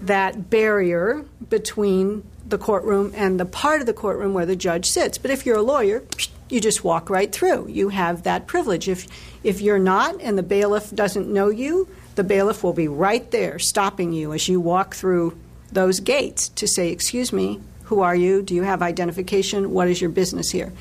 [0.00, 5.18] that barrier between the courtroom and the part of the courtroom where the judge sits.
[5.18, 6.04] But if you're a lawyer,
[6.48, 7.68] you just walk right through.
[7.68, 8.88] You have that privilege.
[8.88, 9.06] If
[9.42, 13.58] if you're not and the bailiff doesn't know you, the bailiff will be right there
[13.58, 15.38] stopping you as you walk through
[15.72, 18.42] those gates to say, "Excuse me, who are you?
[18.42, 19.72] Do you have identification?
[19.72, 20.72] What is your business here?"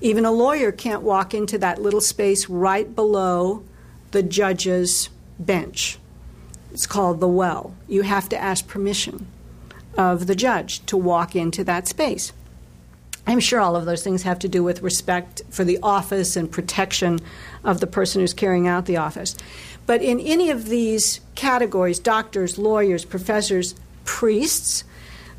[0.00, 3.62] Even a lawyer can't walk into that little space right below
[4.10, 5.98] the judge's bench.
[6.72, 7.74] It's called the well.
[7.88, 9.26] You have to ask permission
[9.96, 12.32] of the judge to walk into that space.
[13.26, 16.50] I'm sure all of those things have to do with respect for the office and
[16.50, 17.18] protection
[17.64, 19.36] of the person who's carrying out the office.
[19.84, 24.84] But in any of these categories doctors, lawyers, professors, priests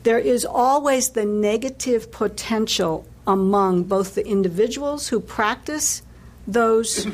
[0.03, 6.01] there is always the negative potential among both the individuals who practice
[6.47, 7.07] those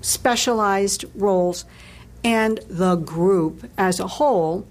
[0.00, 1.64] specialized roles
[2.24, 4.66] and the group as a whole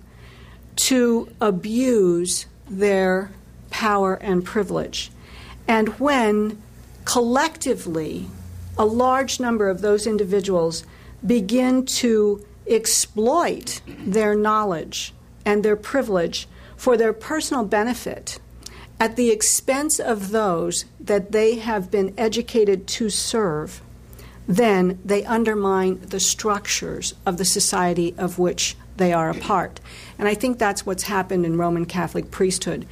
[0.78, 3.32] to abuse their
[3.70, 5.12] power and privilege.
[5.68, 6.62] And when
[7.06, 8.28] collectively
[8.78, 10.86] a large number of those individuals
[11.26, 15.14] begin to exploit their knowledge
[15.46, 18.40] and their privilege for their personal benefit
[19.00, 23.82] at the expense of those that they have been educated to serve,
[24.48, 29.80] then they undermine the structures of the society of which they are apart.
[30.18, 32.86] And I think that's what's happened in Roman Catholic priesthood.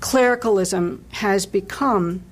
[0.00, 2.22] Clericalism has become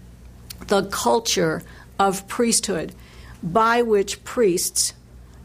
[0.66, 1.62] the culture
[1.98, 2.94] of priesthood
[3.42, 4.94] by which priests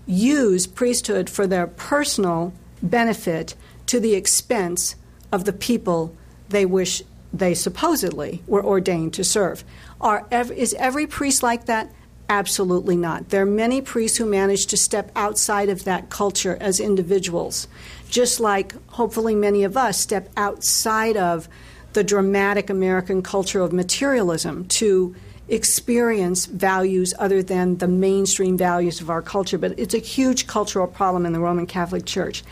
[0.06, 3.56] use priesthood for their personal benefit
[3.88, 4.96] to the expense
[5.32, 6.16] of the people
[6.50, 7.02] they wish
[7.34, 9.64] they supposedly were ordained to serve.
[10.00, 11.92] Are, is every priest like that?
[12.30, 13.30] Absolutely not.
[13.30, 17.68] There are many priests who manage to step outside of that culture as individuals,
[18.10, 21.48] just like hopefully many of us step outside of
[21.94, 25.16] the dramatic American culture of materialism to
[25.48, 29.58] experience values other than the mainstream values of our culture.
[29.58, 32.44] But it's a huge cultural problem in the Roman Catholic Church.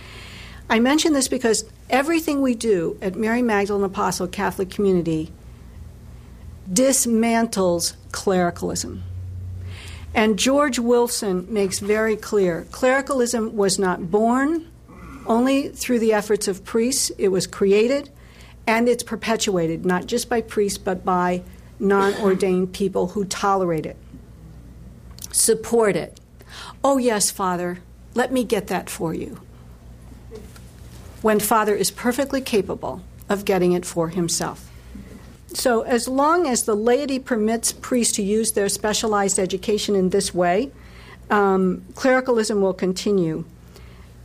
[0.70, 5.34] I mention this because everything we do at Mary Magdalene Apostle Catholic Community
[6.72, 9.04] dismantles clericalism.
[10.15, 14.71] And George Wilson makes very clear clericalism was not born
[15.28, 18.10] only through the efforts of priests, it was created
[18.65, 21.43] and it's perpetuated, not just by priests, but by
[21.80, 23.97] non ordained people who tolerate it,
[25.32, 26.19] support it.
[26.84, 27.80] Oh, yes, Father,
[28.13, 29.41] let me get that for you.
[31.21, 34.69] When Father is perfectly capable of getting it for himself.
[35.56, 40.34] So, as long as the laity permits priests to use their specialized education in this
[40.34, 40.70] way,
[41.30, 43.46] um, clericalism will continue.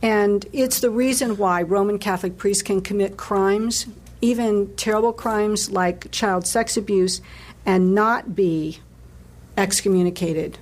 [0.01, 3.85] And it's the reason why Roman Catholic priests can commit crimes,
[4.19, 7.21] even terrible crimes like child sex abuse,
[7.65, 8.79] and not be
[9.57, 10.57] excommunicated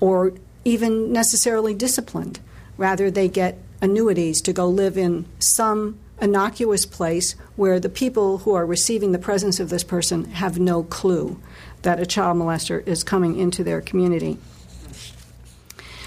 [0.00, 0.32] or
[0.64, 2.40] even necessarily disciplined.
[2.76, 8.54] Rather, they get annuities to go live in some innocuous place where the people who
[8.54, 11.38] are receiving the presence of this person have no clue
[11.82, 14.38] that a child molester is coming into their community.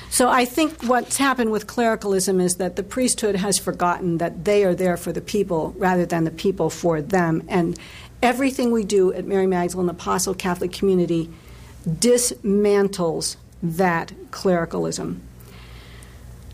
[0.10, 4.64] So I think what's happened with clericalism is that the priesthood has forgotten that they
[4.64, 7.44] are there for the people rather than the people for them.
[7.50, 7.78] And
[8.24, 11.30] everything we do at Mary Magdalene Apostle Catholic Community
[11.86, 15.22] dismantles that clericalism.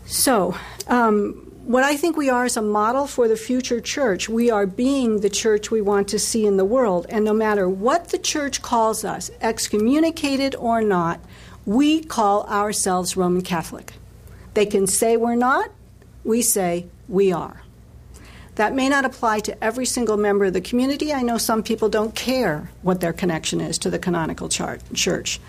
[0.06, 0.56] So,
[0.88, 4.28] um, what I think we are is a model for the future church.
[4.28, 7.06] We are being the church we want to see in the world.
[7.08, 11.20] And no matter what the church calls us, excommunicated or not,
[11.64, 13.92] we call ourselves Roman Catholic.
[14.54, 15.70] They can say we're not,
[16.24, 17.62] we say we are.
[18.56, 21.12] That may not apply to every single member of the community.
[21.12, 25.40] I know some people don't care what their connection is to the canonical church.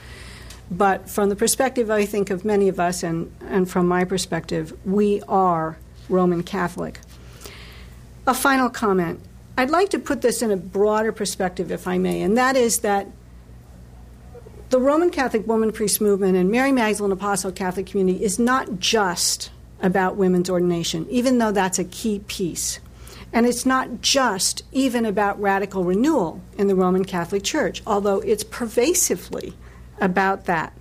[0.71, 4.73] But from the perspective, I think, of many of us, and, and from my perspective,
[4.85, 5.77] we are
[6.13, 6.99] Roman Catholic.
[8.25, 9.19] A final comment.
[9.57, 12.79] I'd like to put this in a broader perspective, if I may, and that is
[12.79, 13.07] that
[14.69, 19.51] the Roman Catholic woman priest movement and Mary Magdalene Apostle Catholic community is not just
[19.81, 22.79] about women's ordination, even though that's a key piece.
[23.31, 28.43] And it's not just even about radical renewal in the Roman Catholic Church, although it's
[28.43, 29.53] pervasively
[29.99, 30.73] about that.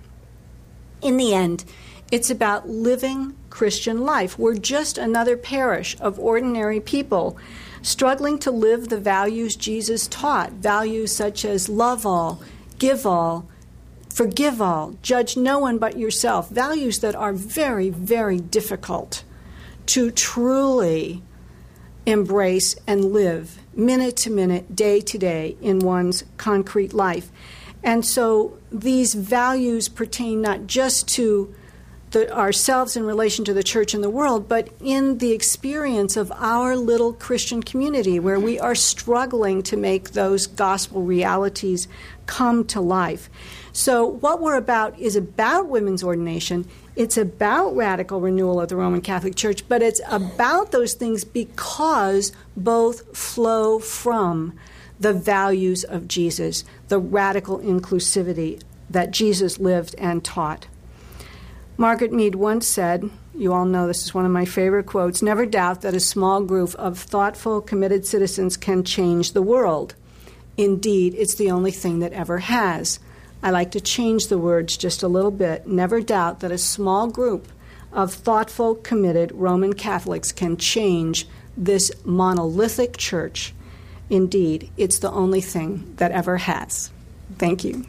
[1.01, 1.65] In the end,
[2.11, 4.39] it's about living Christian life.
[4.39, 7.37] We're just another parish of ordinary people
[7.83, 12.41] struggling to live the values Jesus taught values such as love all,
[12.79, 13.47] give all,
[14.09, 16.49] forgive all, judge no one but yourself.
[16.49, 19.23] Values that are very, very difficult
[19.85, 21.21] to truly
[22.07, 27.31] embrace and live minute to minute, day to day in one's concrete life.
[27.83, 31.53] And so these values pertain not just to
[32.13, 36.31] the, ourselves in relation to the church and the world, but in the experience of
[36.33, 41.87] our little Christian community where we are struggling to make those gospel realities
[42.25, 43.29] come to life.
[43.73, 46.67] So, what we're about is about women's ordination.
[46.95, 52.31] It's about radical renewal of the Roman Catholic Church, but it's about those things because
[52.55, 54.57] both flow from
[54.99, 60.67] the values of Jesus, the radical inclusivity that Jesus lived and taught.
[61.83, 65.45] Margaret Mead once said, you all know this is one of my favorite quotes never
[65.45, 69.93] doubt that a small group of thoughtful, committed citizens can change the world.
[70.55, 73.01] Indeed, it's the only thing that ever has.
[73.43, 75.67] I like to change the words just a little bit.
[75.67, 77.49] Never doubt that a small group
[77.91, 81.27] of thoughtful, committed Roman Catholics can change
[81.57, 83.53] this monolithic church.
[84.09, 86.91] Indeed, it's the only thing that ever has.
[87.37, 87.85] Thank you.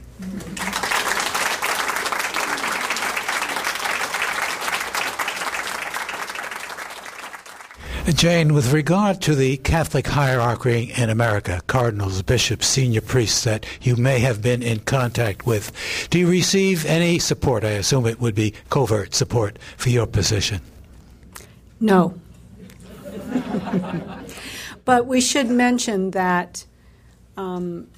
[8.12, 13.96] Jane, with regard to the Catholic hierarchy in America, cardinals, bishops, senior priests that you
[13.96, 15.72] may have been in contact with,
[16.10, 17.64] do you receive any support?
[17.64, 20.60] I assume it would be covert support for your position.
[21.80, 22.20] No.
[24.84, 26.66] but we should mention that
[27.38, 27.88] um,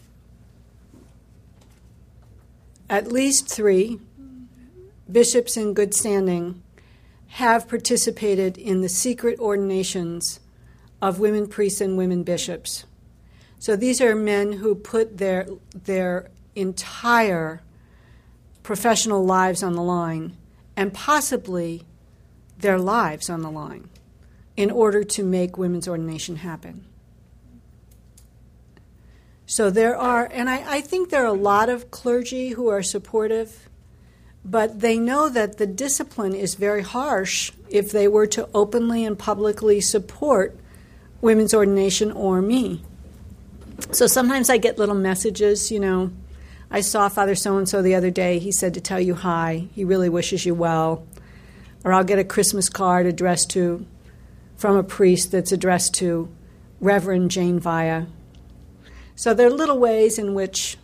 [2.88, 3.98] at least three
[5.10, 6.62] bishops in good standing
[7.36, 10.40] have participated in the secret ordinations
[11.02, 12.86] of women priests and women bishops.
[13.58, 15.46] So these are men who put their,
[15.84, 17.60] their entire
[18.62, 20.34] professional lives on the line
[20.78, 21.82] and possibly
[22.56, 23.90] their lives on the line
[24.56, 26.86] in order to make women's ordination happen.
[29.44, 32.82] So there are, and I, I think there are a lot of clergy who are
[32.82, 33.68] supportive
[34.48, 39.18] but they know that the discipline is very harsh if they were to openly and
[39.18, 40.56] publicly support
[41.20, 42.80] women's ordination or me.
[43.90, 46.12] So sometimes I get little messages, you know.
[46.70, 48.38] I saw Father so and so the other day.
[48.38, 49.66] He said to tell you hi.
[49.74, 51.04] He really wishes you well.
[51.82, 53.84] Or I'll get a Christmas card addressed to
[54.56, 56.32] from a priest that's addressed to
[56.80, 58.06] Reverend Jane Via.
[59.16, 60.78] So there are little ways in which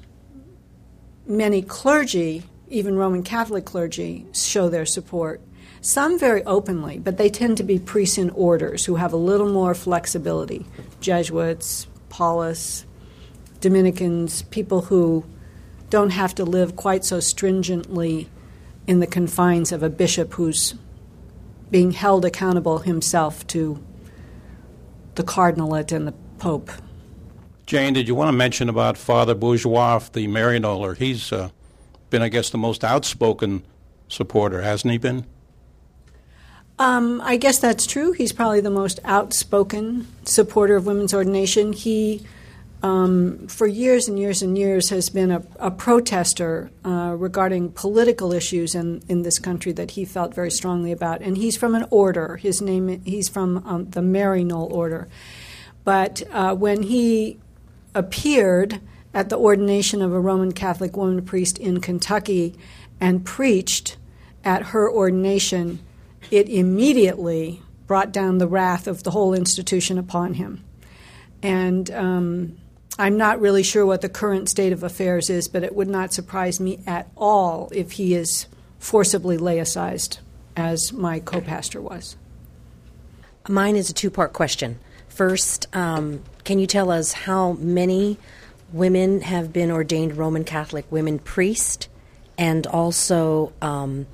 [1.26, 2.42] many clergy
[2.72, 5.40] even Roman Catholic clergy show their support.
[5.80, 9.52] Some very openly, but they tend to be priests in orders who have a little
[9.52, 10.64] more flexibility.
[11.00, 12.86] Jesuits, Paulists,
[13.60, 15.24] Dominicans, people who
[15.90, 18.28] don't have to live quite so stringently
[18.86, 20.74] in the confines of a bishop who's
[21.70, 23.82] being held accountable himself to
[25.14, 26.70] the cardinalate and the pope.
[27.66, 30.96] Jane, did you want to mention about Father Bourgeois, the Maryknoller?
[30.96, 31.50] He's uh,
[32.12, 33.64] been, I guess, the most outspoken
[34.06, 35.26] supporter, hasn't he been?
[36.78, 38.12] Um, I guess that's true.
[38.12, 41.72] He's probably the most outspoken supporter of women's ordination.
[41.72, 42.24] He,
[42.82, 48.32] um, for years and years and years, has been a, a protester uh, regarding political
[48.32, 51.20] issues in, in this country that he felt very strongly about.
[51.20, 52.36] And he's from an order.
[52.36, 55.08] His name, he's from um, the Maryknoll order.
[55.84, 57.38] But uh, when he
[57.94, 58.80] appeared
[59.14, 62.56] at the ordination of a Roman Catholic woman priest in Kentucky
[63.00, 63.96] and preached
[64.44, 65.80] at her ordination,
[66.30, 70.64] it immediately brought down the wrath of the whole institution upon him.
[71.42, 72.58] And um,
[72.98, 76.12] I'm not really sure what the current state of affairs is, but it would not
[76.12, 78.46] surprise me at all if he is
[78.78, 80.18] forcibly laicized,
[80.56, 82.16] as my co pastor was.
[83.48, 84.78] Mine is a two part question.
[85.08, 88.18] First, um, can you tell us how many
[88.72, 91.88] women have been ordained Roman Catholic women priests?
[92.38, 94.06] And also, um,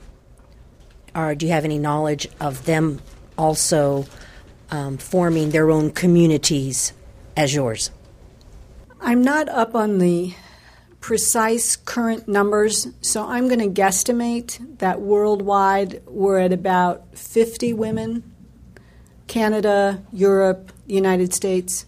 [1.14, 3.00] are, do you have any knowledge of them
[3.36, 4.06] also
[4.70, 6.92] um, forming their own communities
[7.36, 7.90] as yours?
[9.00, 10.34] I'm not up on the
[11.00, 18.34] precise current numbers, so I'm going to guesstimate that worldwide we're at about 50 women
[19.28, 21.84] Canada, Europe, United States.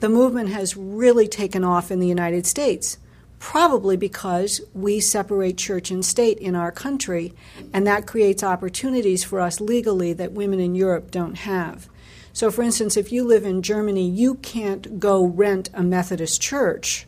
[0.00, 2.98] The movement has really taken off in the United States,
[3.38, 7.34] probably because we separate church and state in our country,
[7.72, 11.88] and that creates opportunities for us legally that women in Europe don't have.
[12.32, 17.06] So, for instance, if you live in Germany, you can't go rent a Methodist church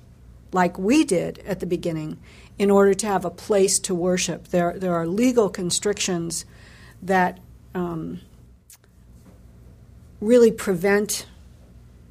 [0.53, 2.19] like we did at the beginning
[2.59, 4.49] in order to have a place to worship.
[4.49, 6.45] There, there are legal constrictions
[7.03, 7.41] that
[7.75, 8.21] um,
[10.21, 11.27] really prevent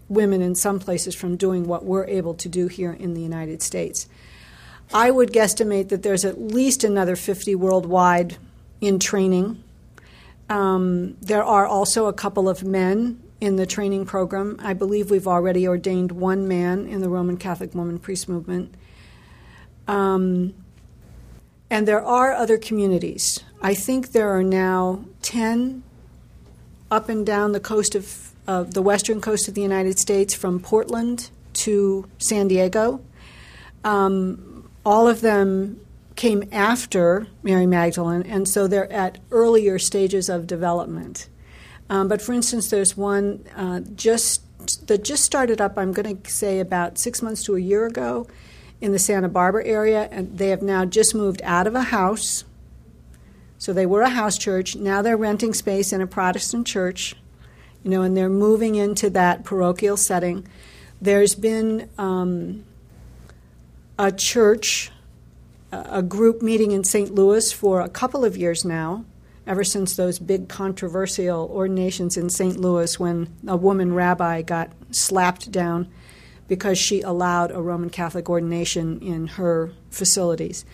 [0.10, 3.62] women in some places from doing what we're able to do here in the United
[3.62, 4.08] States.
[4.93, 8.38] I would guesstimate that there's at least another 50 worldwide
[8.82, 9.64] in training.
[10.49, 14.60] Um, there are also a couple of men in the training program.
[14.62, 18.74] I believe we've already ordained one man in the Roman Catholic Woman Priest Movement.
[19.88, 20.54] Um,
[21.70, 23.39] and there are other communities.
[23.62, 25.84] I think there are now 10
[26.91, 30.60] up and down the coast of, of the western coast of the United States from
[30.60, 33.02] Portland to San Diego.
[33.84, 35.80] Um, all of them
[36.16, 41.28] came after Mary Magdalene, and so they're at earlier stages of development.
[41.89, 44.41] Um, but for instance, there's one uh, just
[44.88, 45.78] that just started up.
[45.78, 48.28] I'm going to say about six months to a year ago
[48.80, 52.46] in the Santa Barbara area, and they have now just moved out of a house
[53.64, 54.76] so they were a house church.
[54.76, 57.16] Now they're renting space in a Protestant church,
[57.84, 60.47] you know, and they're moving into that parochial setting.
[61.01, 62.63] There's been um,
[63.99, 64.91] a church,
[65.71, 67.13] a group meeting in St.
[67.13, 69.05] Louis for a couple of years now,
[69.45, 72.57] ever since those big controversial ordinations in St.
[72.57, 75.89] Louis when a woman rabbi got slapped down
[76.47, 80.65] because she allowed a Roman Catholic ordination in her facilities.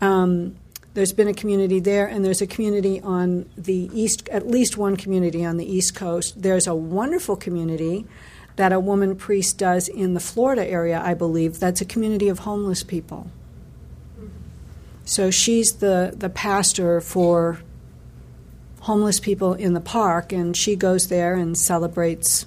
[0.00, 0.56] Um,
[0.94, 4.96] there's been a community there, and there's a community on the east, at least one
[4.96, 6.40] community on the East Coast.
[6.40, 8.06] There's a wonderful community
[8.56, 11.58] that a woman priest does in the Florida area, I believe.
[11.58, 13.30] That's a community of homeless people.
[15.04, 17.58] So she's the, the pastor for
[18.82, 22.46] homeless people in the park, and she goes there and celebrates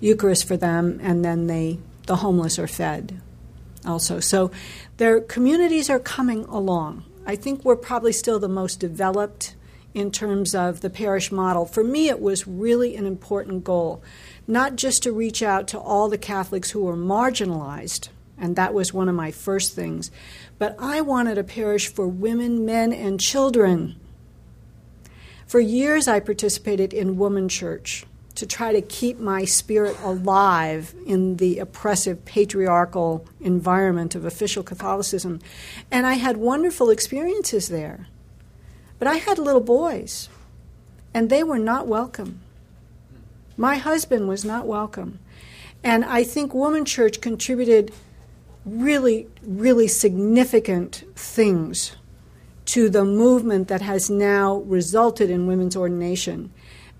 [0.00, 3.20] Eucharist for them, and then they the homeless are fed
[3.86, 4.18] also.
[4.18, 4.50] So
[4.96, 7.04] their communities are coming along.
[7.28, 9.54] I think we're probably still the most developed
[9.92, 11.66] in terms of the parish model.
[11.66, 14.02] For me, it was really an important goal,
[14.46, 18.08] not just to reach out to all the Catholics who were marginalized,
[18.38, 20.10] and that was one of my first things,
[20.58, 23.96] but I wanted a parish for women, men, and children.
[25.46, 28.06] For years, I participated in Woman Church
[28.38, 35.40] to try to keep my spirit alive in the oppressive patriarchal environment of official Catholicism.
[35.90, 38.06] And I had wonderful experiences there.
[38.98, 40.28] But I had little boys,
[41.12, 42.40] and they were not welcome.
[43.56, 45.18] My husband was not welcome.
[45.82, 47.92] And I think Woman Church contributed
[48.64, 51.96] really, really significant things
[52.66, 56.52] to the movement that has now resulted in women's ordination.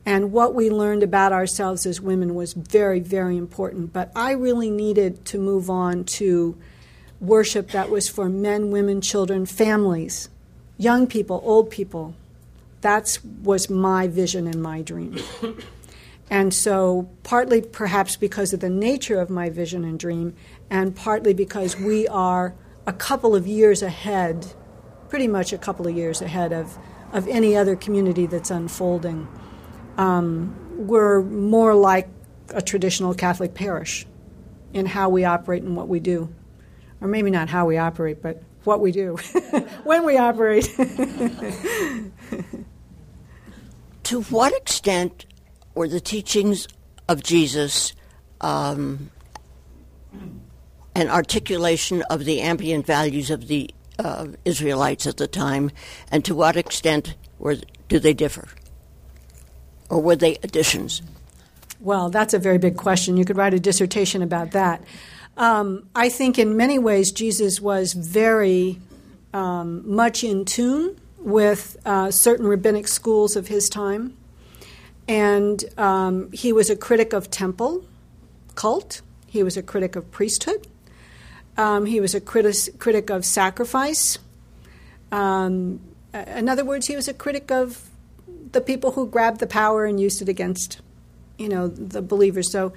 [0.08, 3.92] And what we learned about ourselves as women was very, very important.
[3.92, 6.56] But I really needed to move on to
[7.20, 10.30] worship that was for men, women, children, families,
[10.78, 12.14] young people, old people.
[12.80, 15.18] That was my vision and my dream.
[16.30, 20.34] and so, partly perhaps because of the nature of my vision and dream,
[20.70, 22.54] and partly because we are
[22.86, 24.54] a couple of years ahead,
[25.10, 26.78] pretty much a couple of years ahead of,
[27.12, 29.28] of any other community that's unfolding
[29.98, 32.08] um, we're more like
[32.54, 34.06] a traditional Catholic parish
[34.72, 36.32] in how we operate and what we do.
[37.00, 39.16] Or maybe not how we operate, but what we do
[39.84, 40.64] when we operate.
[44.04, 45.26] to what extent
[45.74, 46.66] were the teachings
[47.08, 47.92] of Jesus
[48.40, 49.10] um,
[50.94, 55.70] an articulation of the ambient values of the uh, Israelites at the time,
[56.10, 57.56] and to what extent were,
[57.88, 58.48] do they differ?
[59.88, 61.02] Or were they additions?
[61.80, 63.16] Well, that's a very big question.
[63.16, 64.82] You could write a dissertation about that.
[65.36, 68.80] Um, I think in many ways Jesus was very
[69.32, 74.16] um, much in tune with uh, certain rabbinic schools of his time.
[75.06, 77.84] And um, he was a critic of temple
[78.54, 80.66] cult, he was a critic of priesthood,
[81.56, 84.18] um, he was a critic, critic of sacrifice.
[85.12, 85.80] Um,
[86.12, 87.87] in other words, he was a critic of
[88.52, 90.80] the people who grabbed the power and used it against,
[91.38, 92.50] you know, the believers.
[92.50, 92.72] So,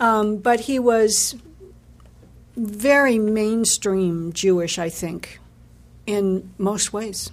[0.00, 1.36] um, but he was
[2.56, 5.40] very mainstream Jewish, I think,
[6.06, 7.30] in most ways.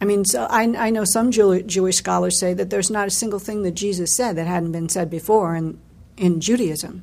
[0.00, 3.10] I mean, so I, I know some Jew, Jewish scholars say that there's not a
[3.10, 5.78] single thing that Jesus said that hadn't been said before in,
[6.16, 7.02] in Judaism.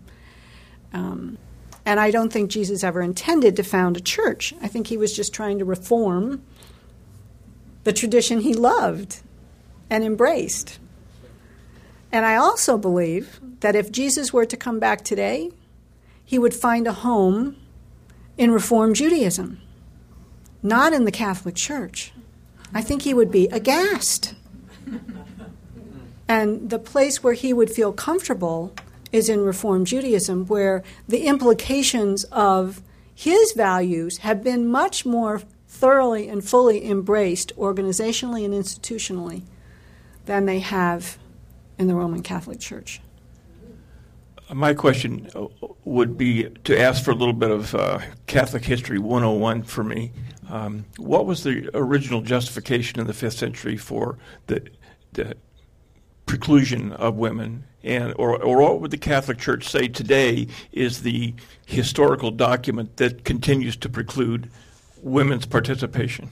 [0.93, 1.37] Um,
[1.85, 4.55] and I don't think Jesus ever intended to found a church.
[4.61, 6.41] I think he was just trying to reform
[7.83, 9.21] the tradition he loved
[9.89, 10.79] and embraced.
[12.11, 15.51] And I also believe that if Jesus were to come back today,
[16.23, 17.57] he would find a home
[18.37, 19.59] in Reform Judaism,
[20.63, 22.13] not in the Catholic Church.
[22.73, 24.35] I think he would be aghast.
[26.27, 28.73] And the place where he would feel comfortable
[29.11, 32.81] is in Reform Judaism, where the implications of
[33.13, 39.43] his values have been much more thoroughly and fully embraced organizationally and institutionally
[40.25, 41.17] than they have
[41.77, 43.01] in the Roman Catholic Church.
[44.53, 45.47] My question uh,
[45.85, 50.11] would be to ask for a little bit of uh, Catholic history 101 for me.
[50.49, 54.67] Um, what was the original justification in the fifth century for the,
[55.13, 55.35] the
[56.27, 61.33] preclusion of women, and or, or what would the Catholic Church say today is the
[61.65, 64.49] historical document that continues to preclude
[65.01, 66.29] women's participation?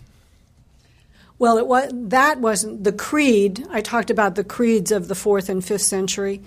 [1.40, 3.66] Well, it was, that wasn't the creed.
[3.70, 6.42] I talked about the creeds of the fourth and fifth century,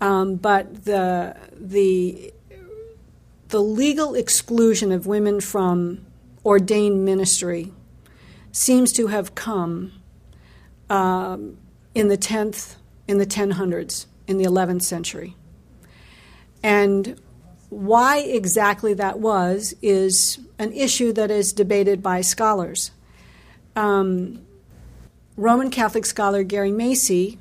[0.00, 2.32] um, but the the
[3.48, 6.06] the legal exclusion of women from
[6.44, 7.72] ordained ministry
[8.52, 9.92] seems to have come
[10.88, 11.58] um,
[11.94, 12.76] in the 10th,
[13.06, 15.36] in the 1000s, in the 11th century.
[16.62, 17.20] And
[17.68, 22.90] why exactly that was is an issue that is debated by scholars.
[23.80, 24.42] Um,
[25.38, 27.38] Roman Catholic scholar Gary Macy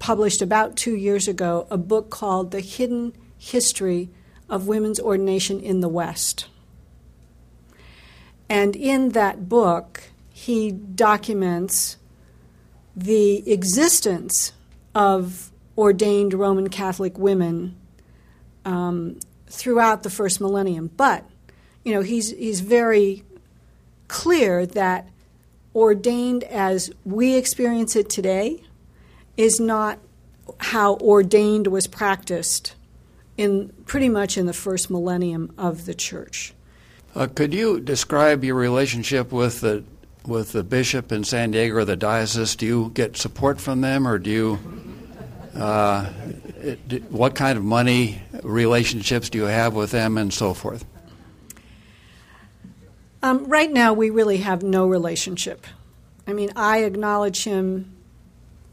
[0.00, 4.10] published about two years ago a book called The Hidden History
[4.48, 6.48] of Women's Ordination in the West.
[8.48, 10.02] And in that book,
[10.32, 11.96] he documents
[12.96, 14.52] the existence
[14.96, 17.76] of ordained Roman Catholic women
[18.64, 20.90] um, throughout the first millennium.
[20.96, 21.24] But,
[21.84, 23.22] you know, he's, he's very
[24.08, 25.08] clear that
[25.78, 28.60] ordained as we experience it today
[29.36, 29.98] is not
[30.58, 32.74] how ordained was practiced
[33.36, 36.52] in pretty much in the first millennium of the church.
[37.14, 39.84] Uh, could you describe your relationship with the
[40.26, 42.56] with the bishop in San Diego or the diocese?
[42.56, 44.58] Do you get support from them, or do you?
[45.54, 46.06] Uh,
[47.08, 50.84] what kind of money relationships do you have with them, and so forth?
[53.22, 55.66] Um, right now, we really have no relationship.
[56.26, 57.96] I mean, I acknowledge him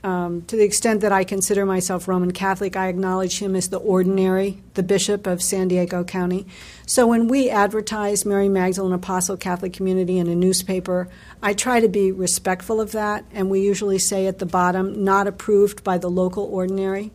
[0.06, 3.80] um, to the extent that I consider myself Roman Catholic, I acknowledge him as the
[3.80, 6.46] ordinary, the bishop of San Diego County.
[6.86, 11.10] So when we advertise Mary Magdalene Apostle Catholic Community in a newspaper,
[11.42, 15.26] I try to be respectful of that, and we usually say at the bottom, not
[15.26, 17.12] approved by the local ordinary.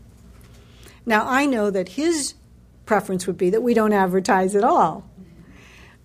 [1.07, 2.35] Now, I know that his
[2.87, 5.09] preference would be that we don't advertise at all,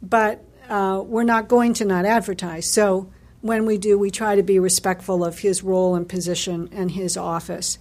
[0.04, 2.72] but uh, we're not going to not advertise.
[2.72, 3.12] So
[3.42, 7.16] when we do, we try to be respectful of his role and position and his
[7.16, 7.78] office.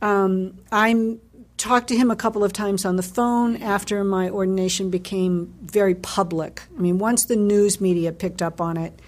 [0.00, 1.18] Um, I
[1.56, 5.94] talked to him a couple of times on the phone after my ordination became very
[5.94, 6.62] public.
[6.76, 8.98] I mean, once the news media picked up on it,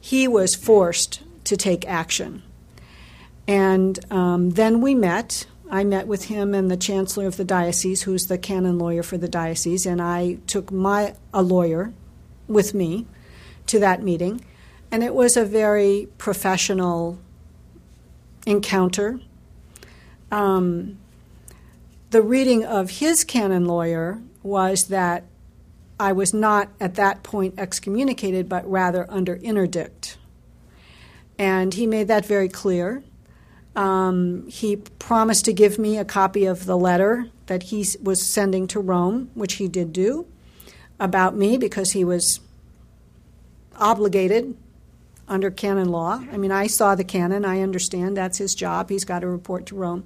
[0.00, 2.42] he was forced to take action.
[3.46, 5.46] And um, then we met.
[5.70, 9.16] I met with him and the chancellor of the diocese, who's the canon lawyer for
[9.16, 11.92] the diocese, and I took my a lawyer
[12.52, 13.06] with me
[13.66, 14.44] to that meeting.
[14.90, 17.18] And it was a very professional
[18.46, 19.20] encounter.
[20.30, 20.98] Um,
[22.10, 25.24] the reading of his canon lawyer was that
[25.98, 30.18] I was not at that point excommunicated, but rather under interdict.
[31.38, 33.02] And he made that very clear.
[33.74, 38.66] Um, he promised to give me a copy of the letter that he was sending
[38.68, 40.26] to Rome, which he did do,
[41.02, 42.38] about me because he was
[43.76, 44.56] obligated
[45.26, 46.22] under canon law.
[46.32, 47.44] I mean, I saw the canon.
[47.44, 48.88] I understand that's his job.
[48.88, 50.04] He's got to report to Rome.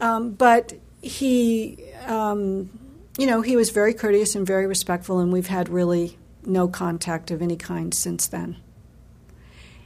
[0.00, 2.70] Um, but he, um,
[3.18, 7.30] you know, he was very courteous and very respectful, and we've had really no contact
[7.30, 8.56] of any kind since then.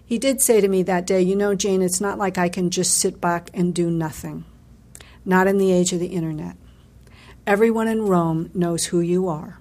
[0.06, 2.70] He did say to me that day, You know, Jane, it's not like I can
[2.70, 4.44] just sit back and do nothing.
[5.24, 6.56] Not in the age of the internet.
[7.44, 9.58] Everyone in Rome knows who you are.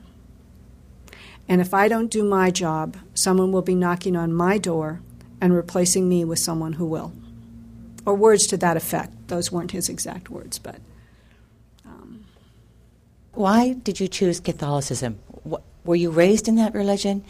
[1.52, 5.02] And if I don't do my job, someone will be knocking on my door
[5.42, 7.12] and replacing me with someone who will.
[8.06, 9.28] Or words to that effect.
[9.28, 10.78] Those weren't his exact words, but.
[11.86, 12.24] Um.
[13.34, 15.20] Why did you choose Catholicism?
[15.84, 17.26] Were you raised in that religion?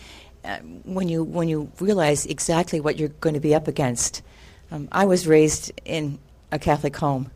[0.46, 4.22] Uh, when you when you realize exactly what you're going to be up against.
[4.70, 6.20] Um, I was raised in
[6.52, 7.32] a Catholic home,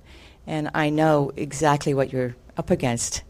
[0.45, 3.23] and I know exactly what you're up against.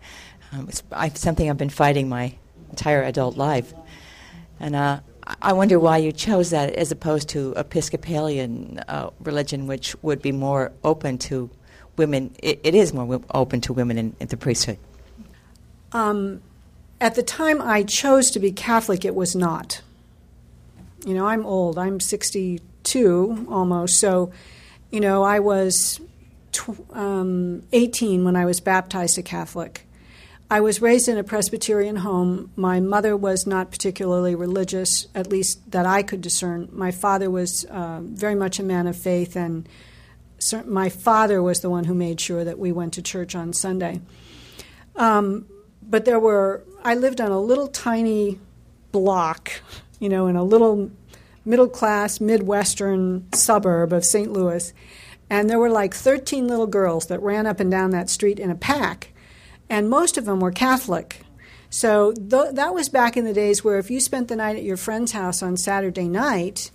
[0.51, 2.35] Um, it's I, something I've been fighting my
[2.75, 3.73] entire adult life,
[4.59, 4.99] and uh,
[5.41, 10.31] I wonder why you chose that as opposed to Episcopalian uh, religion, which would be
[10.31, 11.49] more open to
[11.97, 12.35] women.
[12.43, 14.77] it, it is more open to women in, in the priesthood.
[15.93, 16.41] Um,
[16.99, 19.81] at the time I chose to be Catholic, it was not.
[21.05, 21.77] You know, I'm old.
[21.77, 23.99] I'm 62 almost.
[23.99, 24.31] So,
[24.91, 26.01] you know, I was
[26.51, 29.84] tw- um, 18 when I was baptized a Catholic.
[30.49, 32.51] I was raised in a Presbyterian home.
[32.55, 36.69] My mother was not particularly religious, at least that I could discern.
[36.71, 39.67] My father was uh, very much a man of faith, and
[40.65, 44.01] my father was the one who made sure that we went to church on Sunday.
[44.95, 45.47] Um,
[45.81, 48.39] but there were I lived on a little tiny
[48.91, 49.51] block,
[49.99, 50.91] you know, in a little
[51.43, 54.31] middle class Midwestern suburb of St.
[54.31, 54.71] Louis.
[55.27, 58.51] And there were like 13 little girls that ran up and down that street in
[58.51, 59.11] a pack.
[59.69, 61.21] And most of them were Catholic.
[61.69, 64.63] So th- that was back in the days where if you spent the night at
[64.63, 66.71] your friend's house on Saturday night,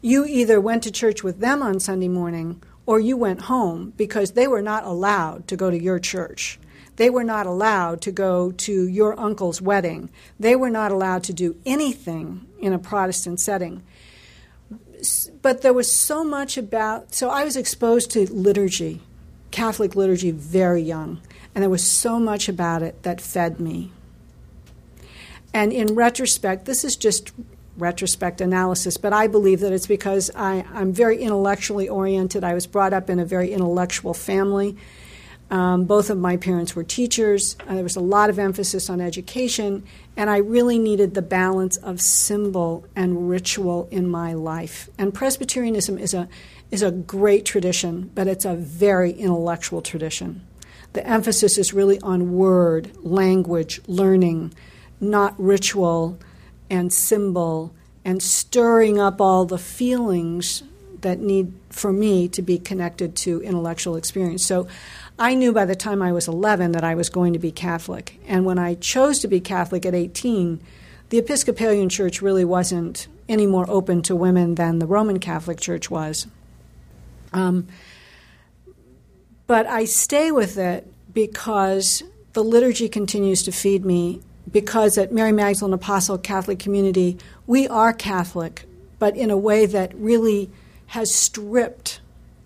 [0.00, 4.32] you either went to church with them on Sunday morning or you went home because
[4.32, 6.58] they were not allowed to go to your church.
[6.96, 10.08] They were not allowed to go to your uncle's wedding.
[10.40, 13.82] They were not allowed to do anything in a Protestant setting.
[15.42, 19.02] But there was so much about, so I was exposed to liturgy,
[19.50, 21.20] Catholic liturgy, very young.
[21.56, 23.90] And there was so much about it that fed me.
[25.54, 27.32] And in retrospect, this is just
[27.78, 32.44] retrospect analysis, but I believe that it's because I, am very intellectually oriented.
[32.44, 34.76] I was brought up in a very intellectual family.
[35.50, 37.56] Um, both of my parents were teachers.
[37.66, 39.84] There was a lot of emphasis on education,
[40.14, 44.90] and I really needed the balance of symbol and ritual in my life.
[44.98, 46.28] And Presbyterianism is a
[46.70, 50.42] is a great tradition, but it's a very intellectual tradition.
[50.96, 54.54] The emphasis is really on word, language, learning,
[54.98, 56.18] not ritual
[56.70, 60.62] and symbol and stirring up all the feelings
[61.02, 64.42] that need for me to be connected to intellectual experience.
[64.46, 64.68] So
[65.18, 68.18] I knew by the time I was 11 that I was going to be Catholic.
[68.26, 70.62] And when I chose to be Catholic at 18,
[71.10, 75.90] the Episcopalian Church really wasn't any more open to women than the Roman Catholic Church
[75.90, 76.26] was.
[77.34, 77.68] Um,
[79.46, 84.20] but I stay with it because the liturgy continues to feed me.
[84.50, 88.64] Because at Mary Magdalene Apostle Catholic Community, we are Catholic,
[88.98, 90.50] but in a way that really
[90.88, 92.00] has stripped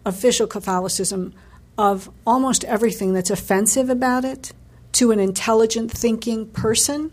[0.06, 1.34] official Catholicism
[1.76, 4.52] of almost everything that's offensive about it
[4.92, 7.12] to an intelligent thinking person.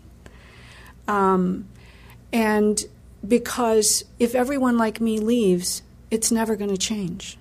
[1.06, 1.68] Um,
[2.32, 2.84] and
[3.26, 7.37] because if everyone like me leaves, it's never going to change.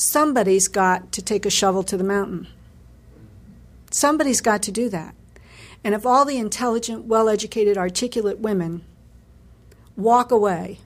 [0.00, 2.46] Somebody's got to take a shovel to the mountain.
[3.90, 5.14] Somebody's got to do that.
[5.84, 8.82] And if all the intelligent, well educated, articulate women
[9.98, 10.78] walk away,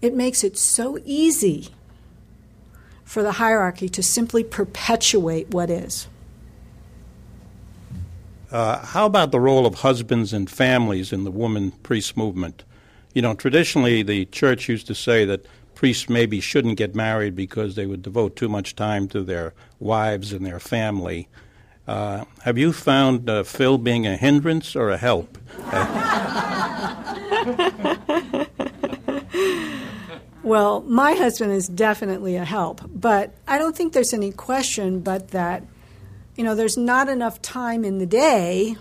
[0.00, 1.70] it makes it so easy
[3.02, 6.06] for the hierarchy to simply perpetuate what is.
[8.52, 12.62] Uh, how about the role of husbands and families in the woman priest movement?
[13.12, 15.44] You know, traditionally the church used to say that
[15.82, 20.32] priests maybe shouldn't get married because they would devote too much time to their wives
[20.32, 21.28] and their family.
[21.88, 25.38] Uh, have you found uh, Phil being a hindrance or a help?
[30.44, 35.28] Well, my husband is definitely a help, but I don't think there's any question but
[35.28, 35.62] that,
[36.36, 38.76] you know, there's not enough time in the day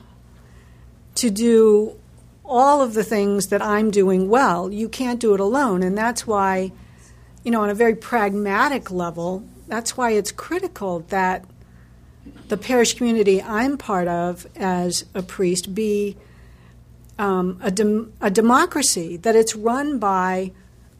[1.16, 1.99] to do
[2.43, 4.72] all of the things that I'm doing well.
[4.72, 6.72] You can't do it alone, and that's why,
[7.44, 11.46] you know, on a very pragmatic level, that's why it's critical that
[12.50, 16.18] the parish community I'm part of as a priest be
[17.18, 20.52] um, a, dem- a democracy, that it's run by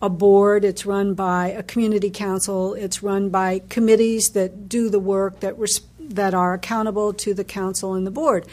[0.02, 5.00] a board, it's run by a community council, it's run by committees that do the
[5.00, 8.46] work that res- that are accountable to the council and the board.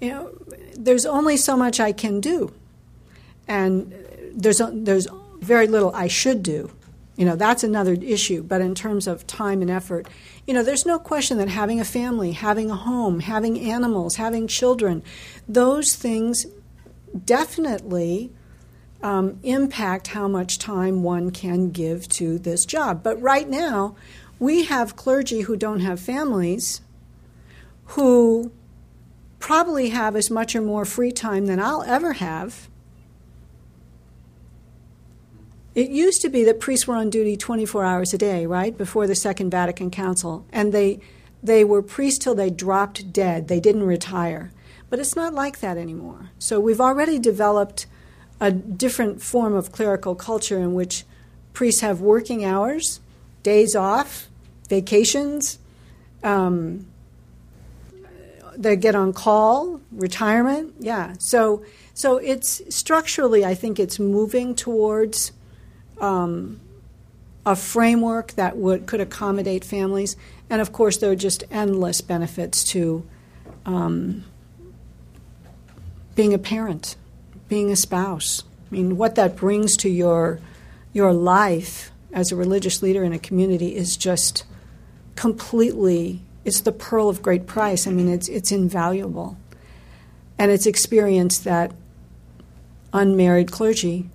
[0.00, 0.30] You know,
[0.76, 2.52] there's only so much I can do,
[3.46, 3.92] and
[4.34, 5.06] there's there's
[5.40, 6.70] very little I should do.
[7.18, 8.44] You know, that's another issue.
[8.44, 10.06] But in terms of time and effort,
[10.46, 14.46] you know, there's no question that having a family, having a home, having animals, having
[14.46, 15.02] children,
[15.48, 16.46] those things
[17.24, 18.32] definitely
[19.02, 23.02] um, impact how much time one can give to this job.
[23.02, 23.96] But right now,
[24.38, 26.82] we have clergy who don't have families
[27.92, 28.52] who
[29.40, 32.68] probably have as much or more free time than I'll ever have.
[35.78, 39.06] It used to be that priests were on duty 24 hours a day, right, before
[39.06, 40.98] the Second Vatican Council, and they
[41.40, 43.46] they were priests till they dropped dead.
[43.46, 44.50] They didn't retire.
[44.90, 46.30] But it's not like that anymore.
[46.40, 47.86] So we've already developed
[48.40, 51.04] a different form of clerical culture in which
[51.52, 52.98] priests have working hours,
[53.44, 54.26] days off,
[54.68, 55.60] vacations,
[56.24, 56.88] um,
[58.56, 60.74] they get on call, retirement.
[60.80, 61.14] Yeah.
[61.20, 61.62] So
[61.94, 65.30] so it's structurally, I think it's moving towards
[66.00, 66.60] um,
[67.44, 70.16] a framework that would could accommodate families,
[70.50, 73.06] and of course there are just endless benefits to
[73.64, 74.24] um,
[76.14, 76.96] being a parent,
[77.48, 78.42] being a spouse.
[78.70, 80.40] I mean, what that brings to your
[80.92, 84.44] your life as a religious leader in a community is just
[85.16, 87.86] completely it's the pearl of great price.
[87.86, 89.38] I mean, it's it's invaluable,
[90.38, 91.72] and it's experience that
[92.92, 94.08] unmarried clergy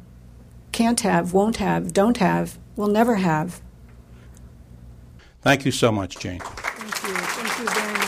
[0.73, 3.61] can't have, won't have, don't have, will never have.
[5.41, 6.39] Thank you so much, Jane.
[6.39, 7.13] Thank you.
[7.15, 8.03] Thank you very much.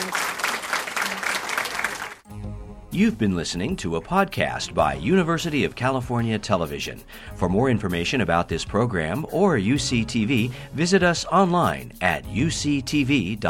[2.91, 7.01] You've been listening to a podcast by University of California Television.
[7.35, 13.45] For more information about this program or UCTV, visit us online at uctv.tv.